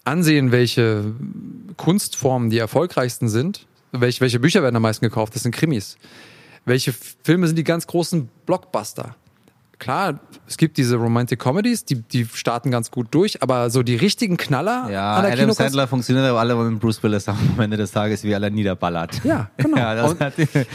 ansehen, 0.04 0.52
welche 0.52 1.14
Kunstformen 1.76 2.50
die 2.50 2.58
erfolgreichsten 2.58 3.28
sind, 3.28 3.66
welche, 3.92 4.20
welche 4.20 4.40
Bücher 4.40 4.62
werden 4.62 4.76
am 4.76 4.82
meisten 4.82 5.04
gekauft, 5.04 5.34
das 5.34 5.42
sind 5.42 5.54
Krimis. 5.54 5.96
Welche 6.64 6.92
Filme 7.22 7.46
sind 7.46 7.56
die 7.56 7.64
ganz 7.64 7.86
großen 7.86 8.28
Blockbuster? 8.44 9.16
Klar, 9.78 10.20
es 10.48 10.56
gibt 10.56 10.78
diese 10.78 10.96
Romantic 10.96 11.38
Comedies, 11.38 11.84
die, 11.84 11.96
die 11.96 12.24
starten 12.24 12.70
ganz 12.70 12.90
gut 12.90 13.08
durch, 13.10 13.42
aber 13.42 13.68
so 13.68 13.82
die 13.82 13.94
richtigen 13.94 14.38
Knaller 14.38 14.88
Ja, 14.90 15.16
an 15.16 15.24
der 15.24 15.32
Adam 15.34 15.52
Sandler 15.52 15.86
funktioniert 15.86 16.24
aber 16.24 16.40
alle 16.40 16.56
mit 16.56 16.80
Bruce 16.80 17.02
Willis 17.02 17.28
am 17.28 17.36
Ende 17.58 17.76
des 17.76 17.92
Tages, 17.92 18.24
wie 18.24 18.34
alle 18.34 18.50
niederballert. 18.50 19.22
Ja, 19.22 19.50
genau. 19.56 19.76
Ja, 19.76 20.06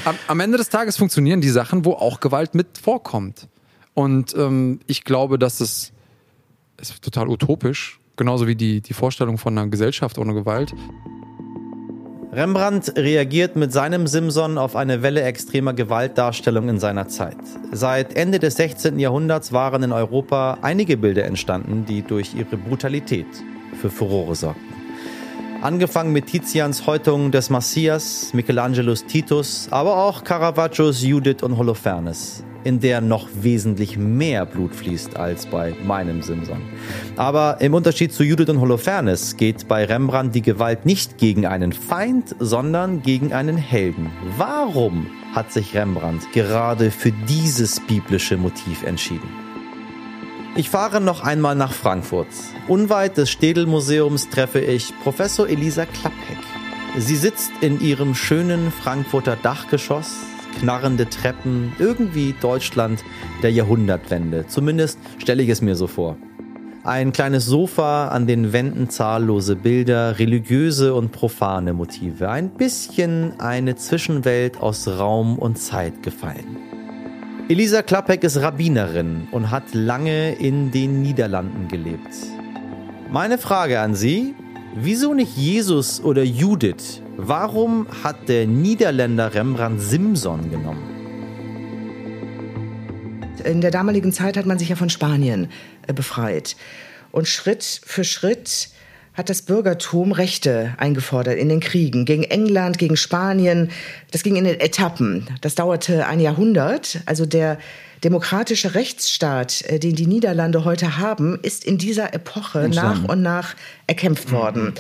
am, 0.06 0.16
am 0.28 0.40
Ende 0.40 0.60
des 0.60 0.70
Tages 0.70 0.98
funktionieren 0.98 1.42
die 1.42 1.50
Sachen, 1.50 1.84
wo 1.84 1.94
auch 1.94 2.20
Gewalt 2.20 2.54
mit 2.54 2.78
vorkommt. 2.78 3.48
Und 3.94 4.34
ähm, 4.36 4.80
ich 4.88 5.04
glaube, 5.04 5.38
dass 5.38 5.60
es 5.60 5.94
es 6.82 6.90
ist 6.90 7.04
total 7.04 7.30
utopisch, 7.30 8.00
genauso 8.18 8.48
wie 8.48 8.56
die, 8.56 8.82
die 8.82 8.94
Vorstellung 8.94 9.38
von 9.38 9.58
einer 9.58 9.70
Gesellschaft 9.70 10.18
ohne 10.18 10.34
Gewalt. 10.34 10.74
Rembrandt 12.34 12.94
reagiert 12.98 13.56
mit 13.56 13.74
seinem 13.74 14.08
Simson 14.08 14.58
auf 14.58 14.76
eine 14.76 15.04
Welle 15.04 15.22
extremer 15.22 15.74
Gewaltdarstellung 15.74 16.70
in 16.70 16.80
seiner 16.80 17.08
Zeit. 17.10 17.38
Seit 17.74 18.16
Ende 18.16 18.40
des 18.40 18.56
16. 18.56 18.98
Jahrhunderts 19.00 19.52
waren 19.52 19.84
in 19.84 19.92
Europa 19.92 20.58
einige 20.62 20.96
Bilder 20.98 21.26
entstanden, 21.26 21.86
die 21.86 22.02
durch 22.02 22.34
ihre 22.34 22.56
Brutalität 22.58 23.28
für 23.80 23.90
Furore 23.90 24.36
sorgten. 24.36 24.72
Angefangen 25.62 26.14
mit 26.14 26.28
Tizians 26.28 26.88
Häutung 26.88 27.32
des 27.32 27.50
Messias, 27.50 28.34
Michelangelos 28.34 29.06
Titus, 29.06 29.68
aber 29.70 29.98
auch 29.98 30.24
Caravaggios 30.24 31.04
Judith 31.04 31.44
und 31.44 31.58
Holofernes, 31.58 32.44
in 32.64 32.80
der 32.80 33.02
noch 33.02 33.28
wesentlich 33.42 33.98
mehr 33.98 34.46
Blut 34.46 34.76
fließt 34.76 35.18
als 35.18 35.46
bei 35.46 35.74
meinem 35.84 36.22
Simson. 36.22 36.62
Aber 37.16 37.58
im 37.62 37.74
Unterschied 37.74 38.14
zu 38.14 38.24
Judith 38.24 38.50
und 38.50 38.60
Holofernes 38.60 39.38
geht 39.38 39.68
bei 39.68 39.86
Rembrandt 39.86 40.36
die 40.36 40.42
Gewalt 40.42 40.86
nicht 40.86 41.18
gegen 41.18 41.46
einen 41.46 41.74
Feind, 41.74 42.36
sondern 42.40 43.02
gegen 43.02 43.34
einen 43.34 43.58
Helden. 43.58 44.12
Warum 44.38 45.08
hat 45.34 45.52
sich 45.52 45.76
Rembrandt 45.76 46.32
gerade 46.34 46.92
für 46.92 47.12
dieses 47.28 47.80
biblische 47.80 48.38
Motiv 48.38 48.84
entschieden? 48.84 49.30
Ich 50.56 50.70
fahre 50.70 51.00
noch 51.00 51.24
einmal 51.24 51.56
nach 51.56 51.72
Frankfurt. 51.72 52.28
Unweit 52.68 53.16
des 53.16 53.30
Städel-Museums 53.32 54.30
treffe 54.30 54.60
ich 54.60 54.94
Professor 55.02 55.48
Elisa 55.48 55.86
Klappheck. 55.86 56.38
Sie 56.98 57.16
sitzt 57.16 57.52
in 57.62 57.80
ihrem 57.80 58.16
schönen 58.16 58.70
Frankfurter 58.70 59.38
Dachgeschoss, 59.38 60.18
knarrende 60.60 61.10
Treppen, 61.10 61.74
irgendwie 61.80 62.36
Deutschland 62.42 63.04
der 63.42 63.52
Jahrhundertwende. 63.52 64.46
Zumindest 64.48 65.00
stelle 65.18 65.44
ich 65.44 65.50
es 65.50 65.62
mir 65.62 65.76
so 65.76 65.88
vor. 65.88 66.18
Ein 66.84 67.12
kleines 67.12 67.46
Sofa, 67.46 68.08
an 68.08 68.26
den 68.26 68.54
Wänden 68.54 68.90
zahllose 68.90 69.56
Bilder, 69.56 70.18
religiöse 70.18 70.96
und 70.96 71.12
profane 71.12 71.74
Motive. 71.74 72.30
Ein 72.30 72.50
bisschen 72.50 73.40
eine 73.40 73.76
Zwischenwelt 73.76 74.60
aus 74.60 74.88
Raum 74.88 75.38
und 75.38 75.60
Zeit 75.60 76.02
gefallen. 76.02 76.58
Elisa 77.50 77.84
Klappek 77.84 78.24
ist 78.24 78.42
Rabbinerin 78.42 79.28
und 79.32 79.52
hat 79.52 79.74
lange 79.74 80.34
in 80.34 80.72
den 80.72 81.02
Niederlanden 81.02 81.68
gelebt. 81.68 82.16
Meine 83.12 83.38
Frage 83.38 83.80
an 83.82 83.94
Sie, 83.94 84.34
wieso 84.74 85.14
nicht 85.14 85.36
Jesus 85.36 86.02
oder 86.02 86.24
Judith? 86.24 87.04
Warum 87.24 87.86
hat 88.04 88.30
der 88.30 88.48
Niederländer 88.48 89.36
Rembrandt 89.36 89.80
Simson 89.80 90.50
genommen? 90.50 90.82
In 93.46 93.62
der 93.62 93.70
damaligen 93.70 94.12
Zeit 94.12 94.38
hat 94.38 94.48
man 94.48 94.58
sich 94.58 94.70
ja 94.70 94.76
von 94.76 94.90
Spanien 94.90 95.48
äh, 95.86 95.94
befreit. 95.94 96.56
Und 97.12 97.28
Schritt 97.28 97.82
für 97.86 98.04
Schritt 98.04 98.70
hat 99.14 99.30
das 99.30 99.44
Bürgertum 99.44 100.14
Rechte 100.14 100.74
eingefordert 100.78 101.38
in 101.38 101.50
den 101.50 101.60
Kriegen 101.60 102.06
gegen 102.06 102.24
England, 102.24 102.80
gegen 102.80 102.98
Spanien. 102.98 103.70
Das 104.10 104.24
ging 104.24 104.36
in 104.36 104.46
den 104.46 104.60
Etappen. 104.60 105.28
Das 105.42 105.54
dauerte 105.54 106.08
ein 106.08 106.20
Jahrhundert. 106.20 107.02
Also 107.06 107.28
der 107.28 107.60
demokratische 108.04 108.74
Rechtsstaat, 108.74 109.62
äh, 109.68 109.78
den 109.78 109.96
die 109.96 110.08
Niederlande 110.08 110.66
heute 110.66 110.98
haben, 110.98 111.38
ist 111.44 111.66
in 111.66 111.78
dieser 111.78 112.16
Epoche 112.16 112.68
nach 112.68 113.04
und 113.04 113.22
nach 113.22 113.56
erkämpft 113.86 114.32
worden 114.32 114.74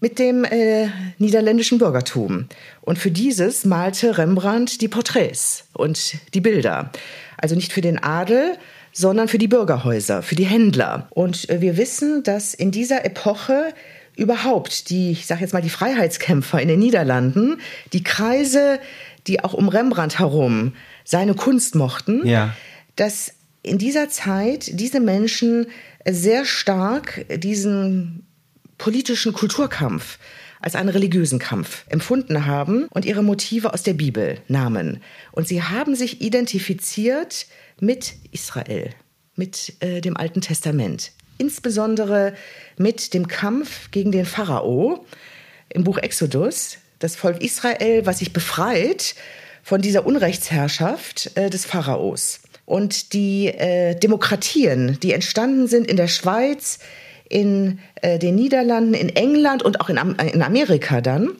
mit 0.00 0.18
dem 0.18 0.44
äh, 0.44 0.88
niederländischen 1.18 1.78
Bürgertum. 1.78 2.46
Und 2.80 2.98
für 2.98 3.10
dieses 3.10 3.64
malte 3.64 4.16
Rembrandt 4.18 4.80
die 4.80 4.88
Porträts 4.88 5.64
und 5.74 6.14
die 6.34 6.40
Bilder. 6.40 6.90
Also 7.36 7.54
nicht 7.54 7.72
für 7.72 7.80
den 7.82 7.98
Adel, 8.02 8.56
sondern 8.92 9.28
für 9.28 9.38
die 9.38 9.48
Bürgerhäuser, 9.48 10.22
für 10.22 10.34
die 10.34 10.44
Händler. 10.46 11.06
Und 11.10 11.48
äh, 11.50 11.60
wir 11.60 11.76
wissen, 11.76 12.22
dass 12.22 12.54
in 12.54 12.70
dieser 12.70 13.04
Epoche 13.04 13.72
überhaupt 14.16 14.90
die, 14.90 15.12
ich 15.12 15.26
sage 15.26 15.42
jetzt 15.42 15.52
mal 15.52 15.62
die 15.62 15.70
Freiheitskämpfer 15.70 16.60
in 16.60 16.68
den 16.68 16.80
Niederlanden, 16.80 17.60
die 17.92 18.02
Kreise, 18.02 18.80
die 19.26 19.42
auch 19.44 19.54
um 19.54 19.68
Rembrandt 19.68 20.18
herum 20.18 20.72
seine 21.04 21.34
Kunst 21.34 21.74
mochten, 21.74 22.26
Ja. 22.26 22.54
dass 22.96 23.32
in 23.62 23.78
dieser 23.78 24.08
Zeit 24.08 24.70
diese 24.80 25.00
Menschen 25.00 25.66
sehr 26.08 26.44
stark 26.44 27.26
diesen 27.40 28.26
politischen 28.80 29.34
Kulturkampf 29.34 30.18
als 30.58 30.74
einen 30.74 30.88
religiösen 30.88 31.38
Kampf 31.38 31.84
empfunden 31.90 32.46
haben 32.46 32.86
und 32.86 33.04
ihre 33.04 33.22
Motive 33.22 33.74
aus 33.74 33.82
der 33.82 33.92
Bibel 33.92 34.38
nahmen. 34.48 35.02
Und 35.32 35.46
sie 35.46 35.62
haben 35.62 35.94
sich 35.94 36.22
identifiziert 36.22 37.46
mit 37.78 38.14
Israel, 38.32 38.90
mit 39.36 39.74
äh, 39.80 40.00
dem 40.00 40.16
Alten 40.16 40.40
Testament, 40.40 41.12
insbesondere 41.36 42.34
mit 42.78 43.12
dem 43.12 43.28
Kampf 43.28 43.90
gegen 43.90 44.12
den 44.12 44.24
Pharao 44.24 45.04
im 45.68 45.84
Buch 45.84 45.98
Exodus, 45.98 46.78
das 46.98 47.16
Volk 47.16 47.42
Israel, 47.42 48.06
was 48.06 48.20
sich 48.20 48.32
befreit 48.32 49.14
von 49.62 49.82
dieser 49.82 50.06
Unrechtsherrschaft 50.06 51.32
äh, 51.36 51.50
des 51.50 51.66
Pharaos. 51.66 52.40
Und 52.64 53.12
die 53.12 53.48
äh, 53.48 53.94
Demokratien, 53.94 54.98
die 55.02 55.12
entstanden 55.12 55.66
sind 55.66 55.86
in 55.86 55.98
der 55.98 56.08
Schweiz, 56.08 56.78
in 57.30 57.78
äh, 58.02 58.18
den 58.18 58.34
Niederlanden, 58.34 58.92
in 58.92 59.08
England 59.08 59.62
und 59.62 59.80
auch 59.80 59.88
in, 59.88 59.96
in 59.96 60.42
Amerika 60.42 61.00
dann, 61.00 61.30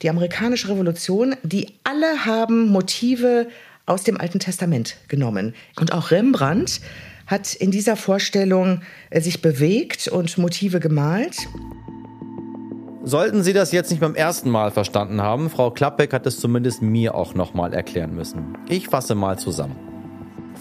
die 0.00 0.08
amerikanische 0.08 0.70
Revolution, 0.70 1.34
die 1.42 1.74
alle 1.84 2.24
haben 2.24 2.68
Motive 2.68 3.48
aus 3.84 4.04
dem 4.04 4.18
Alten 4.18 4.38
Testament 4.38 4.96
genommen. 5.08 5.54
Und 5.78 5.92
auch 5.92 6.10
Rembrandt 6.10 6.80
hat 7.26 7.54
in 7.54 7.70
dieser 7.70 7.96
Vorstellung 7.96 8.80
äh, 9.10 9.20
sich 9.20 9.42
bewegt 9.42 10.08
und 10.08 10.38
Motive 10.38 10.80
gemalt. 10.80 11.36
Sollten 13.02 13.42
Sie 13.42 13.52
das 13.52 13.72
jetzt 13.72 13.90
nicht 13.90 14.00
beim 14.00 14.14
ersten 14.14 14.50
Mal 14.50 14.70
verstanden 14.70 15.20
haben, 15.20 15.50
Frau 15.50 15.70
Klappbeck 15.70 16.12
hat 16.12 16.26
es 16.26 16.38
zumindest 16.38 16.82
mir 16.82 17.14
auch 17.14 17.34
nochmal 17.34 17.74
erklären 17.74 18.14
müssen. 18.14 18.56
Ich 18.68 18.88
fasse 18.88 19.14
mal 19.14 19.38
zusammen. 19.38 19.89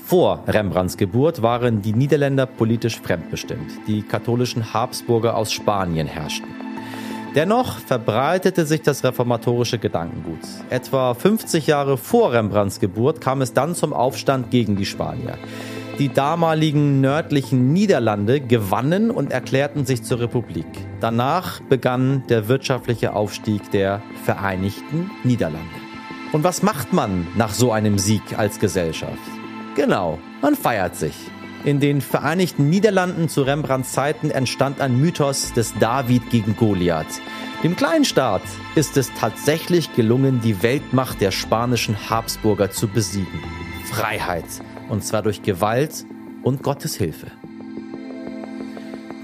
Vor 0.10 0.43
Rembrandts 0.48 0.98
Geburt 0.98 1.43
waren 1.43 1.84
die 1.84 1.93
Niederländer 1.93 2.48
politisch 2.48 3.00
fremdbestimmt. 3.00 3.72
Die 3.86 4.02
katholischen 4.02 4.74
Habsburger 4.74 5.38
aus 5.38 5.52
Spanien 5.52 6.08
herrschten. 6.08 6.50
Dennoch 7.36 7.78
verbreitete 7.78 8.65
sich 8.65 8.82
das 8.82 9.04
reformatorische 9.04 9.78
Gedankengut. 9.78 10.39
Etwa 10.72 11.13
50 11.13 11.67
Jahre 11.67 11.95
vor 11.95 12.34
Rembrandts 12.34 12.80
Geburt 12.80 13.22
kam 13.22 13.43
es 13.43 13.54
dann 13.54 13.76
zum 13.76 13.93
Aufstand 13.93 14.50
gegen 14.50 14.76
die 14.78 14.88
Spanier. 14.88 15.38
Die 16.00 16.12
damaligen 16.12 17.02
nördlichen 17.02 17.72
Niederlande 17.72 18.41
gewannen 18.41 19.12
und 19.12 19.32
erklärten 19.32 19.86
sich 19.86 20.02
zur 20.02 20.22
Republik. 20.22 20.65
Danach 21.02 21.62
begann 21.62 22.24
der 22.30 22.48
wirtschaftliche 22.48 23.13
Aufstieg 23.13 23.69
der 23.69 24.02
Vereinigten 24.24 25.12
Niederlande. 25.24 25.69
Und 26.32 26.43
was 26.43 26.63
macht 26.63 26.93
man 26.93 27.28
nach 27.38 27.54
so 27.54 27.72
einem 27.72 28.00
Sieg 28.00 28.39
als 28.39 28.60
Gesellschaft? 28.60 29.38
Genau, 29.79 30.19
man 30.41 30.57
feiert 30.57 30.97
sich. 30.97 31.15
In 31.63 31.79
den 31.79 32.01
Vereinigten 32.01 32.69
Niederlanden 32.69 33.29
zu 33.29 33.43
Rembrandts 33.43 33.93
Zeiten 33.93 34.29
entstand 34.29 34.81
ein 34.81 34.99
Mythos 34.99 35.53
des 35.53 35.73
David 35.79 36.29
gegen 36.31 36.57
Goliath. 36.57 37.21
Dem 37.63 37.77
Kleinstaat 37.77 38.41
ist 38.75 38.97
es 38.97 39.09
tatsächlich 39.13 39.95
gelungen, 39.95 40.41
die 40.41 40.61
Weltmacht 40.63 41.21
der 41.21 41.31
spanischen 41.31 42.09
Habsburger 42.09 42.71
zu 42.71 42.89
besiegen. 42.89 43.41
Freiheit. 43.85 44.43
Und 44.89 45.05
zwar 45.05 45.21
durch 45.21 45.43
Gewalt 45.43 46.05
und 46.43 46.61
Gottes 46.61 46.95
Hilfe. 46.95 47.27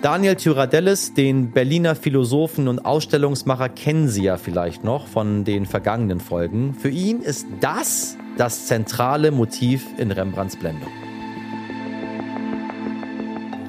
Daniel 0.02 0.36
Tyradellis, 0.36 1.14
den 1.14 1.52
Berliner 1.52 1.96
Philosophen 1.96 2.68
und 2.68 2.86
Ausstellungsmacher, 2.86 3.70
kennen 3.70 4.08
Sie 4.08 4.24
ja 4.24 4.38
vielleicht 4.38 4.84
noch 4.84 5.08
von 5.08 5.44
den 5.44 5.66
vergangenen 5.66 6.20
Folgen. 6.20 6.76
Für 6.76 6.90
ihn 6.90 7.22
ist 7.22 7.48
das 7.60 8.18
das 8.38 8.68
zentrale 8.68 9.32
Motiv 9.32 9.84
in 9.98 10.12
Rembrandts 10.12 10.58
Blendung. 10.58 10.90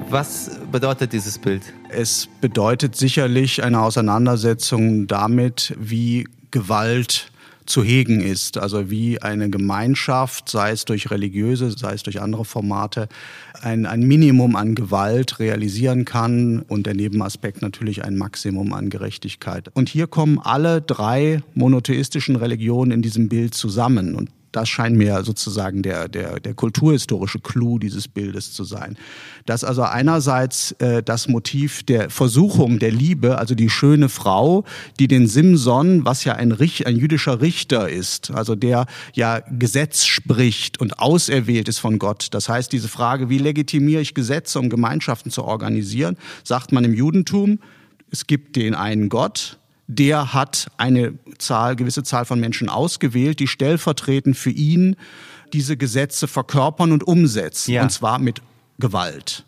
Was 0.09 0.59
bedeutet 0.71 1.11
dieses 1.11 1.37
Bild? 1.37 1.61
Es 1.89 2.29
bedeutet 2.39 2.95
sicherlich 2.95 3.63
eine 3.63 3.81
Auseinandersetzung 3.81 5.07
damit, 5.07 5.75
wie 5.79 6.27
Gewalt 6.51 7.31
zu 7.67 7.83
hegen 7.83 8.21
ist. 8.21 8.57
Also 8.57 8.89
wie 8.89 9.21
eine 9.21 9.49
Gemeinschaft, 9.49 10.49
sei 10.49 10.71
es 10.71 10.85
durch 10.85 11.11
religiöse, 11.11 11.71
sei 11.71 11.93
es 11.93 12.03
durch 12.03 12.21
andere 12.21 12.45
Formate, 12.45 13.07
ein, 13.61 13.85
ein 13.85 14.01
Minimum 14.01 14.55
an 14.55 14.75
Gewalt 14.75 15.39
realisieren 15.39 16.05
kann 16.05 16.59
und 16.67 16.85
der 16.85 16.93
Nebenaspekt 16.93 17.61
natürlich 17.61 18.03
ein 18.03 18.17
Maximum 18.17 18.73
an 18.73 18.89
Gerechtigkeit. 18.89 19.69
Und 19.73 19.89
hier 19.89 20.07
kommen 20.07 20.39
alle 20.39 20.81
drei 20.81 21.41
monotheistischen 21.53 22.35
Religionen 22.35 22.91
in 22.91 23.01
diesem 23.01 23.29
Bild 23.29 23.53
zusammen. 23.53 24.15
Und 24.15 24.29
das 24.57 24.69
scheint 24.69 24.97
mir 24.97 25.23
sozusagen 25.23 25.83
der, 25.83 26.09
der, 26.09 26.39
der 26.39 26.55
kulturhistorische 26.55 27.39
Clou 27.39 27.77
dieses 27.77 28.07
Bildes 28.07 28.53
zu 28.53 28.63
sein. 28.63 28.97
Dass 29.45 29.63
also 29.63 29.83
einerseits 29.83 30.71
äh, 30.79 31.03
das 31.03 31.27
Motiv 31.27 31.83
der 31.83 32.09
Versuchung 32.09 32.79
der 32.79 32.91
Liebe, 32.91 33.37
also 33.37 33.53
die 33.53 33.69
schöne 33.69 34.09
Frau, 34.09 34.65
die 34.99 35.07
den 35.07 35.27
Simson, 35.27 36.05
was 36.05 36.23
ja 36.23 36.33
ein, 36.33 36.51
Richt, 36.51 36.87
ein 36.87 36.97
jüdischer 36.97 37.39
Richter 37.39 37.87
ist, 37.87 38.31
also 38.31 38.55
der 38.55 38.87
ja 39.13 39.41
Gesetz 39.51 40.05
spricht 40.05 40.79
und 40.79 40.97
auserwählt 40.97 41.67
ist 41.67 41.77
von 41.77 41.99
Gott. 41.99 42.29
Das 42.31 42.49
heißt, 42.49 42.71
diese 42.71 42.87
Frage, 42.87 43.29
wie 43.29 43.37
legitimiere 43.37 44.01
ich 44.01 44.15
Gesetze, 44.15 44.57
um 44.59 44.69
Gemeinschaften 44.69 45.29
zu 45.29 45.43
organisieren, 45.43 46.17
sagt 46.43 46.71
man 46.71 46.83
im 46.83 46.95
Judentum, 46.95 47.59
es 48.09 48.25
gibt 48.25 48.55
den 48.55 48.73
einen 48.73 49.09
Gott, 49.09 49.59
der 49.87 50.33
hat 50.33 50.69
eine 50.77 51.17
Zahl, 51.37 51.75
gewisse 51.75 52.03
Zahl 52.03 52.25
von 52.25 52.39
Menschen 52.39 52.69
ausgewählt, 52.69 53.39
die 53.39 53.47
stellvertretend 53.47 54.37
für 54.37 54.51
ihn 54.51 54.95
diese 55.53 55.77
Gesetze 55.77 56.27
verkörpern 56.27 56.91
und 56.91 57.07
umsetzen. 57.07 57.71
Ja. 57.71 57.83
Und 57.83 57.89
zwar 57.89 58.19
mit 58.19 58.41
Gewalt 58.79 59.45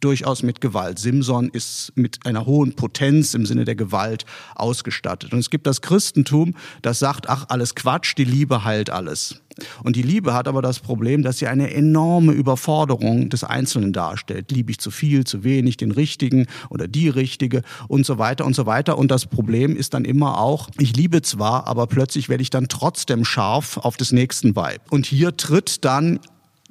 durchaus 0.00 0.42
mit 0.42 0.60
Gewalt. 0.60 0.98
Simson 0.98 1.50
ist 1.50 1.92
mit 1.94 2.26
einer 2.26 2.46
hohen 2.46 2.74
Potenz 2.74 3.34
im 3.34 3.46
Sinne 3.46 3.64
der 3.64 3.76
Gewalt 3.76 4.24
ausgestattet. 4.54 5.32
Und 5.32 5.38
es 5.38 5.50
gibt 5.50 5.66
das 5.66 5.82
Christentum, 5.82 6.54
das 6.82 6.98
sagt, 6.98 7.28
ach, 7.28 7.46
alles 7.48 7.74
Quatsch, 7.74 8.14
die 8.16 8.24
Liebe 8.24 8.64
heilt 8.64 8.90
alles. 8.90 9.40
Und 9.82 9.96
die 9.96 10.02
Liebe 10.02 10.34
hat 10.34 10.48
aber 10.48 10.62
das 10.62 10.80
Problem, 10.80 11.22
dass 11.22 11.38
sie 11.38 11.46
eine 11.46 11.72
enorme 11.72 12.32
Überforderung 12.32 13.28
des 13.28 13.44
Einzelnen 13.44 13.92
darstellt. 13.92 14.50
Liebe 14.50 14.70
ich 14.70 14.78
zu 14.78 14.90
viel, 14.90 15.24
zu 15.24 15.44
wenig, 15.44 15.76
den 15.76 15.90
Richtigen 15.90 16.46
oder 16.70 16.88
die 16.88 17.08
Richtige 17.08 17.62
und 17.88 18.06
so 18.06 18.18
weiter 18.18 18.46
und 18.46 18.54
so 18.54 18.66
weiter. 18.66 18.96
Und 18.96 19.10
das 19.10 19.26
Problem 19.26 19.76
ist 19.76 19.94
dann 19.94 20.04
immer 20.04 20.38
auch, 20.38 20.68
ich 20.78 20.96
liebe 20.96 21.22
zwar, 21.22 21.66
aber 21.66 21.86
plötzlich 21.86 22.28
werde 22.28 22.42
ich 22.42 22.50
dann 22.50 22.68
trotzdem 22.68 23.24
scharf 23.24 23.76
auf 23.76 23.96
des 23.96 24.12
nächsten 24.12 24.54
Weib. 24.56 24.82
Und 24.90 25.06
hier 25.06 25.36
tritt 25.36 25.84
dann 25.84 26.20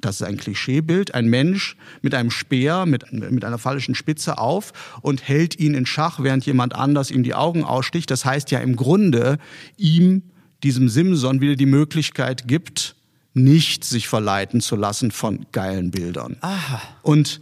das 0.00 0.22
ist 0.22 0.26
ein 0.26 0.38
Klischeebild, 0.38 1.14
ein 1.14 1.26
Mensch 1.26 1.76
mit 2.00 2.14
einem 2.14 2.30
Speer, 2.30 2.86
mit, 2.86 3.12
mit 3.12 3.44
einer 3.44 3.58
fallischen 3.58 3.94
Spitze 3.94 4.38
auf 4.38 4.72
und 5.02 5.28
hält 5.28 5.58
ihn 5.58 5.74
in 5.74 5.84
Schach, 5.84 6.20
während 6.22 6.46
jemand 6.46 6.74
anders 6.74 7.10
ihm 7.10 7.22
die 7.22 7.34
Augen 7.34 7.64
aussticht. 7.64 8.10
Das 8.10 8.24
heißt 8.24 8.50
ja 8.50 8.60
im 8.60 8.76
Grunde, 8.76 9.36
ihm, 9.76 10.22
diesem 10.62 10.88
Simson, 10.88 11.40
wieder 11.40 11.56
die 11.56 11.66
Möglichkeit 11.66 12.46
gibt, 12.48 12.94
nicht 13.34 13.84
sich 13.84 14.08
verleiten 14.08 14.60
zu 14.60 14.76
lassen 14.76 15.10
von 15.10 15.46
geilen 15.52 15.90
Bildern. 15.90 16.36
Aha. 16.40 16.82
Und 17.02 17.40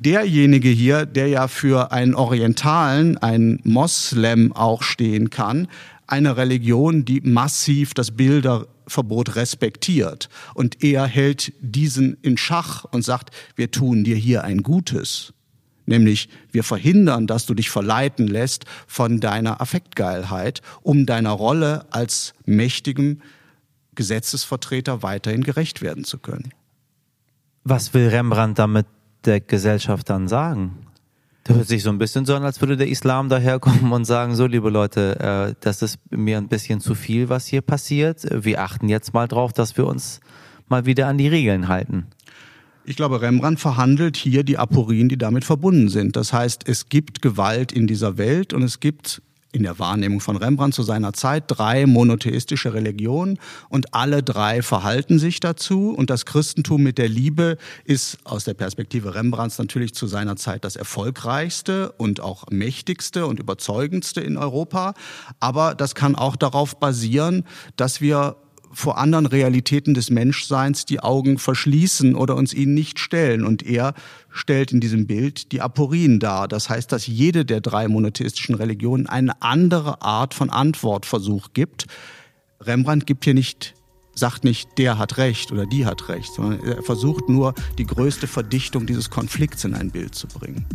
derjenige 0.00 0.68
hier, 0.68 1.06
der 1.06 1.28
ja 1.28 1.48
für 1.48 1.92
einen 1.92 2.14
Orientalen, 2.14 3.18
einen 3.18 3.60
Moslem 3.64 4.52
auch 4.52 4.82
stehen 4.82 5.30
kann, 5.30 5.68
eine 6.06 6.36
Religion, 6.36 7.04
die 7.04 7.20
massiv 7.20 7.94
das 7.94 8.10
Bilderverbot 8.10 9.36
respektiert. 9.36 10.28
Und 10.54 10.82
er 10.82 11.06
hält 11.06 11.52
diesen 11.60 12.16
in 12.22 12.36
Schach 12.36 12.84
und 12.84 13.02
sagt, 13.02 13.30
wir 13.54 13.70
tun 13.70 14.02
dir 14.02 14.16
hier 14.16 14.42
ein 14.42 14.62
Gutes. 14.62 15.32
Nämlich, 15.90 16.28
wir 16.52 16.62
verhindern, 16.62 17.26
dass 17.26 17.46
du 17.46 17.54
dich 17.54 17.68
verleiten 17.68 18.28
lässt 18.28 18.64
von 18.86 19.18
deiner 19.18 19.60
Affektgeilheit, 19.60 20.62
um 20.82 21.04
deiner 21.04 21.32
Rolle 21.32 21.84
als 21.90 22.32
mächtigem 22.46 23.20
Gesetzesvertreter 23.96 25.02
weiterhin 25.02 25.42
gerecht 25.42 25.82
werden 25.82 26.04
zu 26.04 26.18
können. 26.18 26.52
Was 27.64 27.92
will 27.92 28.06
Rembrandt 28.06 28.60
damit 28.60 28.86
der 29.24 29.40
Gesellschaft 29.40 30.08
dann 30.08 30.28
sagen? 30.28 30.86
Das 31.42 31.56
hört 31.56 31.66
sich 31.66 31.82
so 31.82 31.90
ein 31.90 31.98
bisschen 31.98 32.24
so 32.24 32.36
an, 32.36 32.44
als 32.44 32.60
würde 32.60 32.76
der 32.76 32.86
Islam 32.86 33.28
daherkommen 33.28 33.90
und 33.90 34.04
sagen, 34.04 34.36
so 34.36 34.46
liebe 34.46 34.70
Leute, 34.70 35.18
äh, 35.18 35.54
das 35.58 35.82
ist 35.82 35.98
mir 36.10 36.38
ein 36.38 36.46
bisschen 36.46 36.80
zu 36.80 36.94
viel, 36.94 37.28
was 37.28 37.46
hier 37.46 37.62
passiert. 37.62 38.24
Wir 38.30 38.62
achten 38.62 38.88
jetzt 38.88 39.12
mal 39.12 39.26
drauf, 39.26 39.52
dass 39.52 39.76
wir 39.76 39.88
uns 39.88 40.20
mal 40.68 40.86
wieder 40.86 41.08
an 41.08 41.18
die 41.18 41.26
Regeln 41.26 41.66
halten. 41.66 42.06
Ich 42.84 42.96
glaube, 42.96 43.20
Rembrandt 43.20 43.60
verhandelt 43.60 44.16
hier 44.16 44.42
die 44.42 44.58
Aporien, 44.58 45.08
die 45.08 45.18
damit 45.18 45.44
verbunden 45.44 45.88
sind. 45.88 46.16
Das 46.16 46.32
heißt, 46.32 46.66
es 46.66 46.88
gibt 46.88 47.22
Gewalt 47.22 47.72
in 47.72 47.86
dieser 47.86 48.16
Welt 48.16 48.52
und 48.52 48.62
es 48.62 48.80
gibt 48.80 49.22
in 49.52 49.62
der 49.64 49.78
Wahrnehmung 49.78 50.20
von 50.20 50.36
Rembrandt 50.36 50.74
zu 50.74 50.82
seiner 50.82 51.12
Zeit 51.12 51.44
drei 51.48 51.86
monotheistische 51.86 52.72
Religionen 52.72 53.38
und 53.68 53.94
alle 53.94 54.22
drei 54.22 54.62
verhalten 54.62 55.18
sich 55.18 55.40
dazu 55.40 55.90
und 55.90 56.10
das 56.10 56.24
Christentum 56.24 56.82
mit 56.82 56.98
der 56.98 57.08
Liebe 57.08 57.58
ist 57.84 58.18
aus 58.24 58.44
der 58.44 58.54
Perspektive 58.54 59.14
Rembrandts 59.14 59.58
natürlich 59.58 59.94
zu 59.94 60.06
seiner 60.06 60.36
Zeit 60.36 60.64
das 60.64 60.76
erfolgreichste 60.76 61.92
und 61.92 62.20
auch 62.20 62.44
mächtigste 62.50 63.26
und 63.26 63.40
überzeugendste 63.40 64.20
in 64.20 64.36
Europa, 64.36 64.94
aber 65.40 65.74
das 65.74 65.94
kann 65.94 66.14
auch 66.14 66.36
darauf 66.36 66.78
basieren, 66.78 67.44
dass 67.76 68.00
wir 68.00 68.36
vor 68.72 68.98
anderen 68.98 69.26
Realitäten 69.26 69.94
des 69.94 70.10
Menschseins 70.10 70.84
die 70.84 71.00
Augen 71.00 71.38
verschließen 71.38 72.14
oder 72.14 72.36
uns 72.36 72.54
ihnen 72.54 72.74
nicht 72.74 72.98
stellen. 72.98 73.44
Und 73.44 73.64
er 73.64 73.94
stellt 74.30 74.72
in 74.72 74.80
diesem 74.80 75.06
Bild 75.06 75.52
die 75.52 75.60
Aporien 75.60 76.20
dar. 76.20 76.46
Das 76.48 76.70
heißt, 76.70 76.90
dass 76.92 77.06
jede 77.06 77.44
der 77.44 77.60
drei 77.60 77.88
monotheistischen 77.88 78.54
Religionen 78.54 79.06
eine 79.06 79.42
andere 79.42 80.02
Art 80.02 80.34
von 80.34 80.50
Antwortversuch 80.50 81.48
gibt. 81.52 81.86
Rembrandt 82.60 83.06
gibt 83.06 83.24
hier 83.24 83.34
nicht 83.34 83.74
sagt 84.14 84.44
nicht, 84.44 84.68
der 84.76 84.98
hat 84.98 85.16
recht 85.16 85.50
oder 85.50 85.66
die 85.66 85.86
hat 85.86 86.08
recht, 86.08 86.32
sondern 86.34 86.62
er 86.62 86.82
versucht 86.82 87.28
nur, 87.28 87.54
die 87.78 87.86
größte 87.86 88.26
Verdichtung 88.26 88.86
dieses 88.86 89.08
Konflikts 89.08 89.64
in 89.64 89.74
ein 89.74 89.90
Bild 89.90 90.14
zu 90.14 90.26
bringen. 90.26 90.66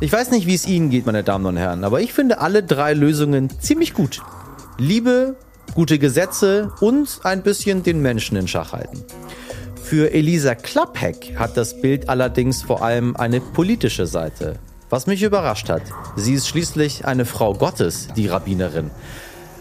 Ich 0.00 0.12
weiß 0.12 0.30
nicht, 0.30 0.46
wie 0.46 0.54
es 0.54 0.66
Ihnen 0.66 0.90
geht, 0.90 1.06
meine 1.06 1.24
Damen 1.24 1.46
und 1.46 1.56
Herren, 1.56 1.84
aber 1.84 2.00
ich 2.00 2.12
finde 2.12 2.40
alle 2.40 2.62
drei 2.62 2.94
Lösungen 2.94 3.50
ziemlich 3.60 3.94
gut. 3.94 4.22
Liebe, 4.78 5.36
gute 5.74 5.98
Gesetze 5.98 6.72
und 6.80 7.20
ein 7.24 7.42
bisschen 7.42 7.82
den 7.82 8.02
Menschen 8.02 8.36
in 8.36 8.48
Schach 8.48 8.72
halten. 8.72 9.04
Für 9.82 10.12
Elisa 10.12 10.54
Klappheck 10.54 11.34
hat 11.36 11.56
das 11.56 11.80
Bild 11.80 12.08
allerdings 12.08 12.62
vor 12.62 12.82
allem 12.82 13.16
eine 13.16 13.40
politische 13.40 14.06
Seite. 14.06 14.54
Was 14.88 15.06
mich 15.06 15.22
überrascht 15.22 15.68
hat. 15.68 15.82
Sie 16.16 16.34
ist 16.34 16.48
schließlich 16.48 17.04
eine 17.04 17.24
Frau 17.24 17.54
Gottes, 17.54 18.08
die 18.16 18.26
Rabbinerin. 18.26 18.90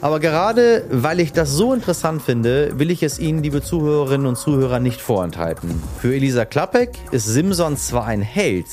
Aber 0.02 0.20
gerade 0.20 0.86
weil 0.90 1.20
ich 1.20 1.34
das 1.34 1.52
so 1.52 1.74
interessant 1.74 2.22
finde, 2.22 2.80
will 2.80 2.90
ich 2.90 3.04
es 3.04 3.20
Ihnen, 3.20 3.44
liebe 3.44 3.62
Zuhörerinnen 3.62 4.28
und 4.28 4.38
Zuhörer, 4.38 4.80
nicht 4.80 5.02
vorenthalten. 5.02 5.82
Für 6.00 6.16
Elisa 6.16 6.46
Klappek 6.46 6.92
ist 7.12 7.26
Simson 7.26 7.76
zwar 7.76 8.06
ein 8.06 8.22
Held, 8.22 8.68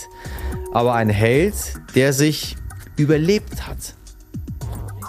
aber 0.73 0.95
ein 0.95 1.09
Held, 1.09 1.55
der 1.95 2.13
sich 2.13 2.57
überlebt 2.97 3.67
hat. 3.67 3.95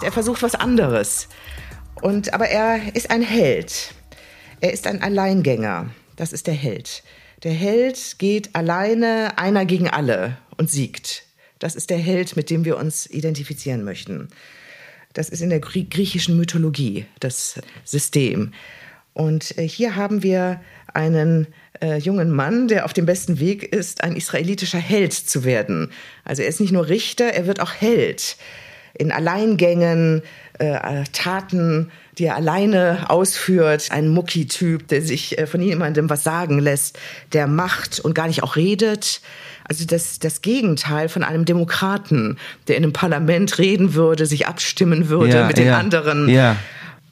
Er 0.02 0.12
versucht 0.12 0.42
was 0.42 0.54
anderes. 0.54 1.28
Und, 2.02 2.32
aber 2.32 2.48
er 2.48 2.94
ist 2.94 3.10
ein 3.10 3.22
Held. 3.22 3.94
Er 4.60 4.72
ist 4.72 4.86
ein 4.86 5.02
Alleingänger. 5.02 5.90
Das 6.16 6.32
ist 6.32 6.46
der 6.46 6.54
Held. 6.54 7.02
Der 7.44 7.52
Held 7.52 8.18
geht 8.18 8.54
alleine 8.54 9.38
einer 9.38 9.64
gegen 9.64 9.88
alle 9.88 10.36
und 10.56 10.70
siegt. 10.70 11.24
Das 11.58 11.74
ist 11.74 11.90
der 11.90 11.98
Held, 11.98 12.36
mit 12.36 12.50
dem 12.50 12.64
wir 12.64 12.76
uns 12.76 13.06
identifizieren 13.06 13.84
möchten. 13.84 14.28
Das 15.12 15.28
ist 15.28 15.40
in 15.40 15.50
der 15.50 15.60
griechischen 15.60 16.36
Mythologie 16.36 17.06
das 17.20 17.60
System. 17.84 18.52
Und 19.12 19.56
äh, 19.58 19.66
hier 19.66 19.96
haben 19.96 20.22
wir 20.22 20.60
einen 20.94 21.48
äh, 21.80 21.96
jungen 21.98 22.30
Mann, 22.30 22.68
der 22.68 22.84
auf 22.84 22.92
dem 22.92 23.06
besten 23.06 23.40
Weg 23.40 23.64
ist, 23.64 24.02
ein 24.04 24.16
israelitischer 24.16 24.78
Held 24.78 25.12
zu 25.12 25.44
werden. 25.44 25.90
Also 26.24 26.42
er 26.42 26.48
ist 26.48 26.60
nicht 26.60 26.72
nur 26.72 26.88
Richter, 26.88 27.26
er 27.26 27.46
wird 27.46 27.60
auch 27.60 27.72
Held. 27.72 28.36
In 28.98 29.12
Alleingängen, 29.12 30.22
äh, 30.58 31.04
Taten, 31.12 31.90
die 32.18 32.24
er 32.24 32.36
alleine 32.36 33.06
ausführt. 33.08 33.88
Ein 33.90 34.08
Mucki-Typ, 34.08 34.88
der 34.88 35.02
sich 35.02 35.38
äh, 35.38 35.46
von 35.46 35.60
niemandem 35.60 36.10
was 36.10 36.24
sagen 36.24 36.58
lässt, 36.58 36.98
der 37.32 37.46
macht 37.46 38.00
und 38.00 38.14
gar 38.14 38.26
nicht 38.26 38.42
auch 38.42 38.56
redet. 38.56 39.20
Also 39.68 39.84
das, 39.84 40.18
das 40.18 40.42
Gegenteil 40.42 41.08
von 41.08 41.22
einem 41.22 41.44
Demokraten, 41.44 42.38
der 42.66 42.76
in 42.76 42.84
einem 42.84 42.92
Parlament 42.92 43.58
reden 43.58 43.94
würde, 43.94 44.26
sich 44.26 44.46
abstimmen 44.46 45.08
würde 45.08 45.36
Ja, 45.36 45.46
mit 45.46 45.58
den 45.58 45.66
ja, 45.68 45.78
anderen. 45.78 46.28
ja. 46.28 46.56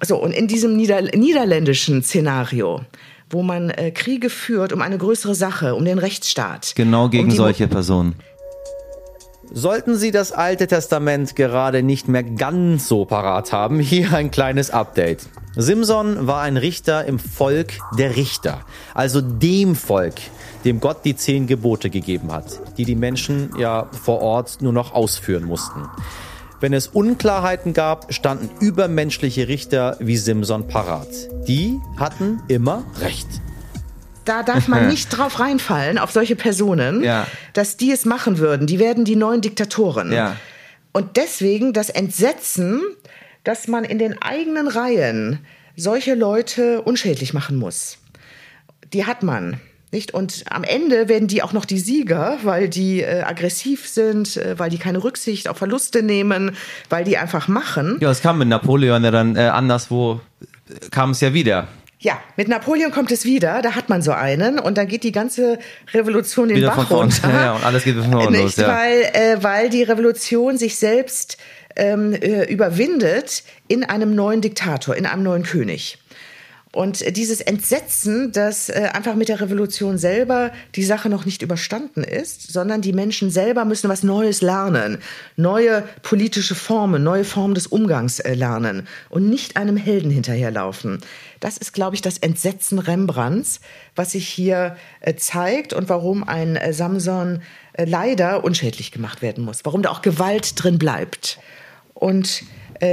So, 0.03 0.17
und 0.17 0.33
in 0.33 0.47
diesem 0.47 0.77
Nieder 0.77 1.03
niederländischen 1.03 2.03
Szenario, 2.03 2.85
wo 3.31 3.43
man 3.43 3.71
äh, 3.71 3.91
Kriege 3.93 4.29
führt 4.29 4.73
um 4.73 4.83
eine 4.83 4.99
größere 4.99 5.35
Sache, 5.35 5.75
um 5.75 5.85
den 5.85 5.99
Rechtsstaat. 5.99 6.73
Genau 6.77 7.09
gegen 7.09 7.31
um 7.31 7.37
solche 7.37 7.67
Personen. 7.69 8.15
Sollten 9.53 9.97
Sie 9.97 10.11
das 10.11 10.33
Alte 10.33 10.67
Testament 10.67 11.37
gerade 11.37 11.83
nicht 11.83 12.09
mehr 12.09 12.23
ganz 12.23 12.89
so 12.89 13.05
parat 13.05 13.53
haben, 13.53 13.79
hier 13.79 14.13
ein 14.13 14.31
kleines 14.31 14.71
Update. 14.71 15.29
Simson 15.55 16.27
war 16.27 16.43
ein 16.43 16.57
Richter 16.57 17.07
im 17.07 17.19
Volk 17.19 17.75
der 17.97 18.17
Richter, 18.17 18.61
also 18.93 19.21
dem 19.23 19.75
Volk, 19.75 20.15
dem 20.65 20.81
Gott 20.81 20.99
die 21.05 21.17
zehn 21.17 21.47
Gebote 21.47 21.89
gegeben 21.89 22.33
hat, 22.33 22.61
die 22.77 22.85
die 22.85 22.97
Menschen 22.97 23.51
ja 23.59 23.89
vor 23.91 24.21
Ort 24.21 24.61
nur 24.61 24.73
noch 24.73 24.93
ausführen 24.93 25.45
mussten. 25.45 25.89
Wenn 26.61 26.73
es 26.73 26.89
Unklarheiten 26.89 27.73
gab, 27.73 28.13
standen 28.13 28.51
übermenschliche 28.61 29.49
Richter 29.49 29.97
wie 30.01 30.17
Simson 30.17 30.69
parat. 30.69 31.09
Die 31.47 31.79
hatten 31.97 32.43
immer 32.49 32.85
Recht. 33.01 33.29
Da 34.27 34.43
darf 34.43 34.69
man 34.69 34.87
nicht 34.91 35.09
drauf 35.09 35.41
reinfallen, 35.41 35.97
auf 35.99 36.11
solche 36.11 36.37
Personen, 36.37 37.03
Ja. 37.03 37.27
dass 37.55 37.77
die 37.79 37.91
es 37.91 38.05
machen 38.05 38.39
würden. 38.39 38.67
Die 38.67 38.79
werden 38.79 39.05
die 39.07 39.17
neuen 39.17 39.41
Diktatoren. 39.41 40.13
Ja. 40.13 40.37
Und 40.93 41.17
deswegen 41.17 41.73
das 41.73 41.89
Entsetzen, 41.89 42.83
dass 43.45 43.69
man 43.69 43.85
in 43.85 43.99
den 43.99 44.21
eigenen 44.21 44.69
Reihen 44.69 45.39
solche 45.77 46.15
Leute 46.15 46.83
unschädlich 46.83 47.33
machen 47.35 47.57
muss. 47.57 47.99
Die 48.93 49.05
hat 49.07 49.23
man. 49.23 49.61
Nicht? 49.93 50.13
Und 50.15 50.45
am 50.51 50.65
Ende 50.65 51.09
werden 51.09 51.29
die 51.29 51.43
auch 51.43 51.53
noch 51.53 51.65
die 51.65 51.79
Sieger, 51.79 52.39
weil 52.43 52.69
die 52.69 53.03
äh, 53.03 53.23
aggressiv 53.23 53.87
sind, 53.89 54.37
äh, 54.37 54.59
weil 54.59 54.69
die 54.69 54.79
keine 54.79 55.03
Rücksicht 55.05 55.49
auf 55.49 55.59
Verluste 55.59 56.03
nehmen, 56.03 56.57
weil 56.91 57.05
die 57.05 57.17
einfach 57.19 57.47
machen. 57.47 57.99
Ja, 58.01 58.11
es 58.11 58.21
kam 58.21 58.39
mit 58.39 58.49
Napoleon 58.49 59.05
ja 59.05 59.11
dann 59.13 59.37
äh, 59.37 59.41
anderswo, 59.43 60.21
äh, 60.41 60.89
kam 60.91 61.11
es 61.13 61.21
ja 61.21 61.33
wieder. 61.35 61.69
Ja, 61.99 62.21
mit 62.37 62.49
Napoleon 62.49 62.91
kommt 62.91 63.11
es 63.11 63.25
wieder, 63.25 63.63
da 63.63 63.75
hat 63.75 63.89
man 63.89 64.03
so 64.03 64.13
einen 64.13 64.59
und 64.59 64.77
dann 64.77 64.87
geht 64.87 65.03
die 65.03 65.13
ganze 65.13 65.59
Revolution 65.95 66.49
den 66.49 66.59
Wieder 66.59 66.69
Bach 66.69 66.91
runter. 66.91 67.29
Ja, 67.33 67.53
und 67.55 67.65
alles 67.65 67.85
geht 67.85 67.97
von 67.97 68.11
vorn 68.11 68.33
Nicht, 68.33 68.43
los, 68.43 68.57
ja. 68.57 68.69
weil, 68.69 69.03
äh, 69.15 69.43
weil 69.43 69.71
die 69.71 69.83
Revolution 69.83 70.59
sich 70.59 70.77
selbst 70.77 71.39
ähm, 71.75 72.13
äh, 72.13 72.45
überwindet 72.45 73.45
in 73.69 73.85
einem 73.85 74.15
neuen 74.15 74.43
Diktator, 74.43 74.95
in 74.95 75.07
einem 75.07 75.23
neuen 75.23 75.43
König. 75.43 75.99
Und 76.77 77.17
dieses 77.17 77.41
Entsetzen, 77.41 78.33
dass 78.33 78.69
äh, 78.69 78.91
einfach 78.93 79.15
mit 79.15 79.31
der 79.31 79.41
Revolution 79.41 79.97
selber 79.97 80.53
die 80.75 80.85
Sache 80.85 81.09
noch 81.09 81.25
nicht 81.25 81.41
überstanden 81.41 82.05
ist, 82.05 82.53
sondern 82.53 82.83
die 82.83 82.93
Menschen 82.93 83.31
selber 83.31 83.65
müssen 83.65 83.89
was 83.89 84.03
Neues 84.03 84.43
lernen, 84.43 84.99
neue 85.37 85.85
politische 86.03 86.55
Formen, 86.55 87.03
neue 87.03 87.25
Formen 87.25 87.55
des 87.55 87.67
Umgangs 87.67 88.21
äh, 88.21 88.35
lernen 88.35 88.87
und 89.09 89.27
nicht 89.27 89.57
einem 89.57 89.79
Helden 89.79 90.11
hinterherlaufen. 90.11 90.99
Das 91.41 91.57
ist, 91.57 91.73
glaube 91.73 91.95
ich, 91.95 92.03
das 92.03 92.19
Entsetzen 92.19 92.79
Rembrandts, 92.79 93.61
was 93.95 94.13
sich 94.13 94.29
hier 94.29 94.77
äh, 95.01 95.15
zeigt 95.15 95.73
und 95.73 95.89
warum 95.89 96.29
ein 96.29 96.59
Samson 96.73 97.41
leider 97.79 98.45
unschädlich 98.45 98.93
gemacht 98.93 99.23
werden 99.23 99.45
muss, 99.45 99.65
warum 99.65 99.81
da 99.81 99.91
auch 99.91 100.03
Gewalt 100.03 100.63
drin 100.63 100.79
bleibt. 100.79 101.39
Und 101.95 102.43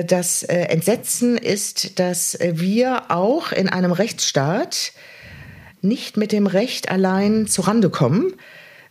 das 0.06 0.43
äh, 0.43 0.56
Entsetzen 0.63 1.38
ist, 1.38 2.00
dass 2.00 2.36
äh, 2.36 2.54
wir 2.56 3.12
auch 3.12 3.52
in 3.52 3.69
einem 3.69 3.91
Rechtsstaat 3.91 4.93
nicht 5.82 6.15
mit 6.15 6.32
dem 6.32 6.48
Recht 6.48 6.89
allein 6.89 7.48
zurande 7.48 7.89
kommen, 7.89 8.34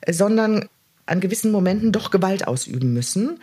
äh, 0.02 0.12
sondern 0.12 0.68
an 1.07 1.20
gewissen 1.20 1.50
Momenten 1.50 1.92
doch 1.92 2.11
Gewalt 2.11 2.46
ausüben 2.46 2.92
müssen, 2.92 3.40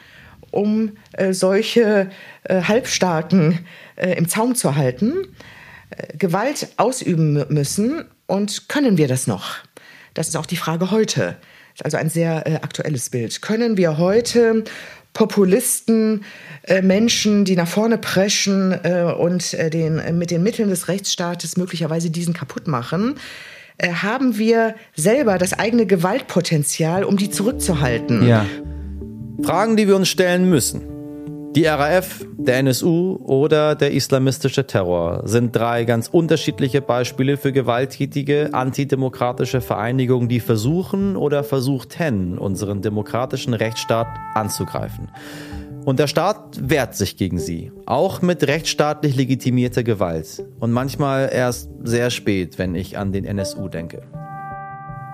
um 0.51 0.97
äh, 1.13 1.33
solche 1.33 2.09
äh, 2.43 2.62
Halbstarken 2.62 3.59
äh, 3.95 4.13
im 4.13 4.27
Zaum 4.27 4.55
zu 4.55 4.75
halten. 4.75 5.35
Äh, 5.89 6.17
Gewalt 6.17 6.69
ausüben 6.77 7.38
mü- 7.38 7.51
müssen 7.51 8.05
und 8.27 8.69
können 8.69 8.97
wir 8.97 9.07
das 9.07 9.27
noch? 9.27 9.55
Das 10.13 10.27
ist 10.27 10.38
auch 10.38 10.45
die 10.45 10.57
Frage 10.57 10.91
heute. 10.91 11.38
Das 11.73 11.81
ist 11.81 11.85
also 11.85 11.97
ein 11.97 12.09
sehr 12.09 12.45
äh, 12.45 12.55
aktuelles 12.55 13.09
Bild. 13.09 13.41
Können 13.41 13.77
wir 13.77 13.97
heute 13.97 14.63
Populisten, 15.13 16.23
äh, 16.63 16.81
Menschen, 16.81 17.45
die 17.45 17.55
nach 17.55 17.67
vorne 17.67 17.97
preschen 17.97 18.71
äh, 18.83 19.13
und 19.17 19.53
äh, 19.53 19.69
den, 19.69 19.99
äh, 19.99 20.11
mit 20.11 20.31
den 20.31 20.43
Mitteln 20.43 20.69
des 20.69 20.87
Rechtsstaates 20.87 21.57
möglicherweise 21.57 22.09
diesen 22.09 22.33
kaputt 22.33 22.67
machen, 22.67 23.15
äh, 23.77 23.91
haben 23.91 24.37
wir 24.37 24.75
selber 24.95 25.37
das 25.37 25.53
eigene 25.53 25.85
Gewaltpotenzial, 25.85 27.03
um 27.03 27.17
die 27.17 27.29
zurückzuhalten. 27.29 28.27
Ja. 28.27 28.45
Fragen, 29.41 29.77
die 29.77 29.87
wir 29.87 29.95
uns 29.95 30.09
stellen 30.09 30.49
müssen. 30.49 30.98
Die 31.55 31.65
RAF, 31.65 32.23
der 32.38 32.59
NSU 32.59 33.15
oder 33.25 33.73
der 33.73 33.91
islamistische 33.91 34.67
Terror 34.67 35.23
sind 35.25 35.55
drei 35.55 35.83
ganz 35.83 36.07
unterschiedliche 36.07 36.79
Beispiele 36.79 37.38
für 37.38 37.51
gewalttätige, 37.51 38.49
antidemokratische 38.53 39.59
Vereinigungen, 39.59 40.29
die 40.29 40.41
versuchen 40.41 41.15
oder 41.15 41.43
versuchten, 41.43 42.38
unseren 42.38 42.83
demokratischen 42.83 43.55
Rechtsstaat 43.55 44.07
anzugreifen. 44.35 45.09
Und 45.85 45.97
der 45.97 46.05
Staat 46.05 46.59
wehrt 46.62 46.93
sich 46.93 47.17
gegen 47.17 47.39
sie, 47.39 47.71
auch 47.88 48.21
mit 48.21 48.45
rechtsstaatlich 48.45 49.15
legitimierter 49.15 49.83
Gewalt. 49.83 50.45
Und 50.59 50.71
manchmal 50.71 51.31
erst 51.33 51.71
sehr 51.83 52.12
spät, 52.12 52.59
wenn 52.59 52.75
ich 52.75 52.99
an 52.99 53.12
den 53.12 53.25
NSU 53.25 53.69
denke. 53.69 54.03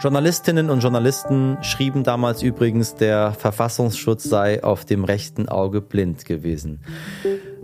Journalistinnen 0.01 0.69
und 0.69 0.81
Journalisten 0.81 1.57
schrieben 1.61 2.03
damals 2.03 2.43
übrigens, 2.43 2.95
der 2.95 3.31
Verfassungsschutz 3.31 4.23
sei 4.23 4.63
auf 4.63 4.85
dem 4.85 5.03
rechten 5.03 5.47
Auge 5.47 5.81
blind 5.81 6.25
gewesen. 6.25 6.81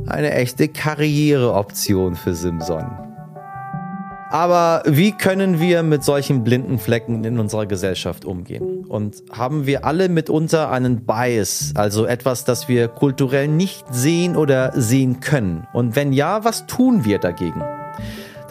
Eine 0.07 0.31
echte 0.33 0.69
Karriereoption 0.69 2.15
für 2.15 2.33
Simson. 2.33 2.89
Aber 4.31 4.81
wie 4.85 5.11
können 5.11 5.59
wir 5.59 5.83
mit 5.83 6.05
solchen 6.05 6.45
blinden 6.45 6.79
Flecken 6.79 7.25
in 7.25 7.37
unserer 7.37 7.65
Gesellschaft 7.65 8.23
umgehen? 8.23 8.85
Und 8.85 9.23
haben 9.33 9.65
wir 9.65 9.83
alle 9.83 10.07
mitunter 10.07 10.71
einen 10.71 11.05
Bias, 11.05 11.73
also 11.75 12.05
etwas, 12.05 12.45
das 12.45 12.69
wir 12.69 12.87
kulturell 12.87 13.49
nicht 13.49 13.83
sehen 13.93 14.37
oder 14.37 14.71
sehen 14.73 15.19
können? 15.19 15.67
Und 15.73 15.97
wenn 15.97 16.13
ja, 16.13 16.45
was 16.45 16.65
tun 16.65 17.03
wir 17.03 17.19
dagegen? 17.19 17.61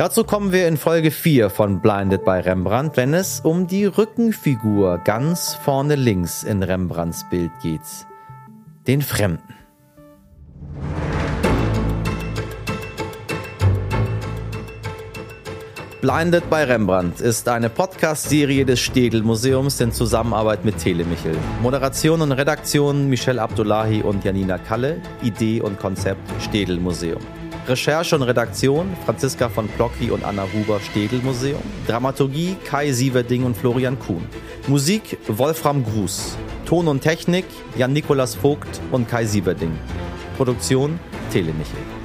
Dazu 0.00 0.24
kommen 0.24 0.50
wir 0.50 0.66
in 0.66 0.78
Folge 0.78 1.10
4 1.10 1.50
von 1.50 1.82
Blinded 1.82 2.24
by 2.24 2.40
Rembrandt, 2.40 2.96
wenn 2.96 3.12
es 3.12 3.40
um 3.40 3.66
die 3.66 3.84
Rückenfigur 3.84 4.96
ganz 5.04 5.52
vorne 5.52 5.94
links 5.94 6.42
in 6.42 6.62
Rembrandts 6.62 7.26
Bild 7.28 7.50
geht. 7.62 7.82
Den 8.86 9.02
Fremden. 9.02 9.54
Blinded 16.00 16.48
by 16.48 16.62
Rembrandt 16.62 17.20
ist 17.20 17.46
eine 17.46 17.68
Podcast-Serie 17.68 18.64
des 18.64 18.80
Städel 18.80 19.22
Museums 19.22 19.82
in 19.82 19.92
Zusammenarbeit 19.92 20.64
mit 20.64 20.78
Telemichel. 20.78 21.36
Moderation 21.60 22.22
und 22.22 22.32
Redaktion 22.32 23.10
Michelle 23.10 23.42
Abdullahi 23.42 24.00
und 24.00 24.24
Janina 24.24 24.56
Kalle. 24.56 25.02
Idee 25.20 25.60
und 25.60 25.78
Konzept 25.78 26.22
Städel 26.40 26.80
Museum. 26.80 27.20
Recherche 27.70 28.16
und 28.16 28.22
Redaktion 28.22 28.96
Franziska 29.04 29.48
von 29.48 29.68
Plocki 29.68 30.10
und 30.10 30.24
Anna 30.24 30.44
Huber 30.52 30.80
Städel 30.80 31.20
Museum. 31.20 31.62
Dramaturgie 31.86 32.56
Kai 32.64 32.90
Sieverding 32.90 33.44
und 33.44 33.56
Florian 33.56 33.96
Kuhn. 33.96 34.26
Musik 34.66 35.16
Wolfram 35.28 35.84
Gruß. 35.84 36.36
Ton 36.66 36.88
und 36.88 37.00
Technik 37.00 37.44
Jan-Nikolas 37.76 38.34
Vogt 38.34 38.80
und 38.90 39.08
Kai 39.08 39.24
Sieverding. 39.24 39.78
Produktion 40.36 40.98
Telemichel. 41.32 41.99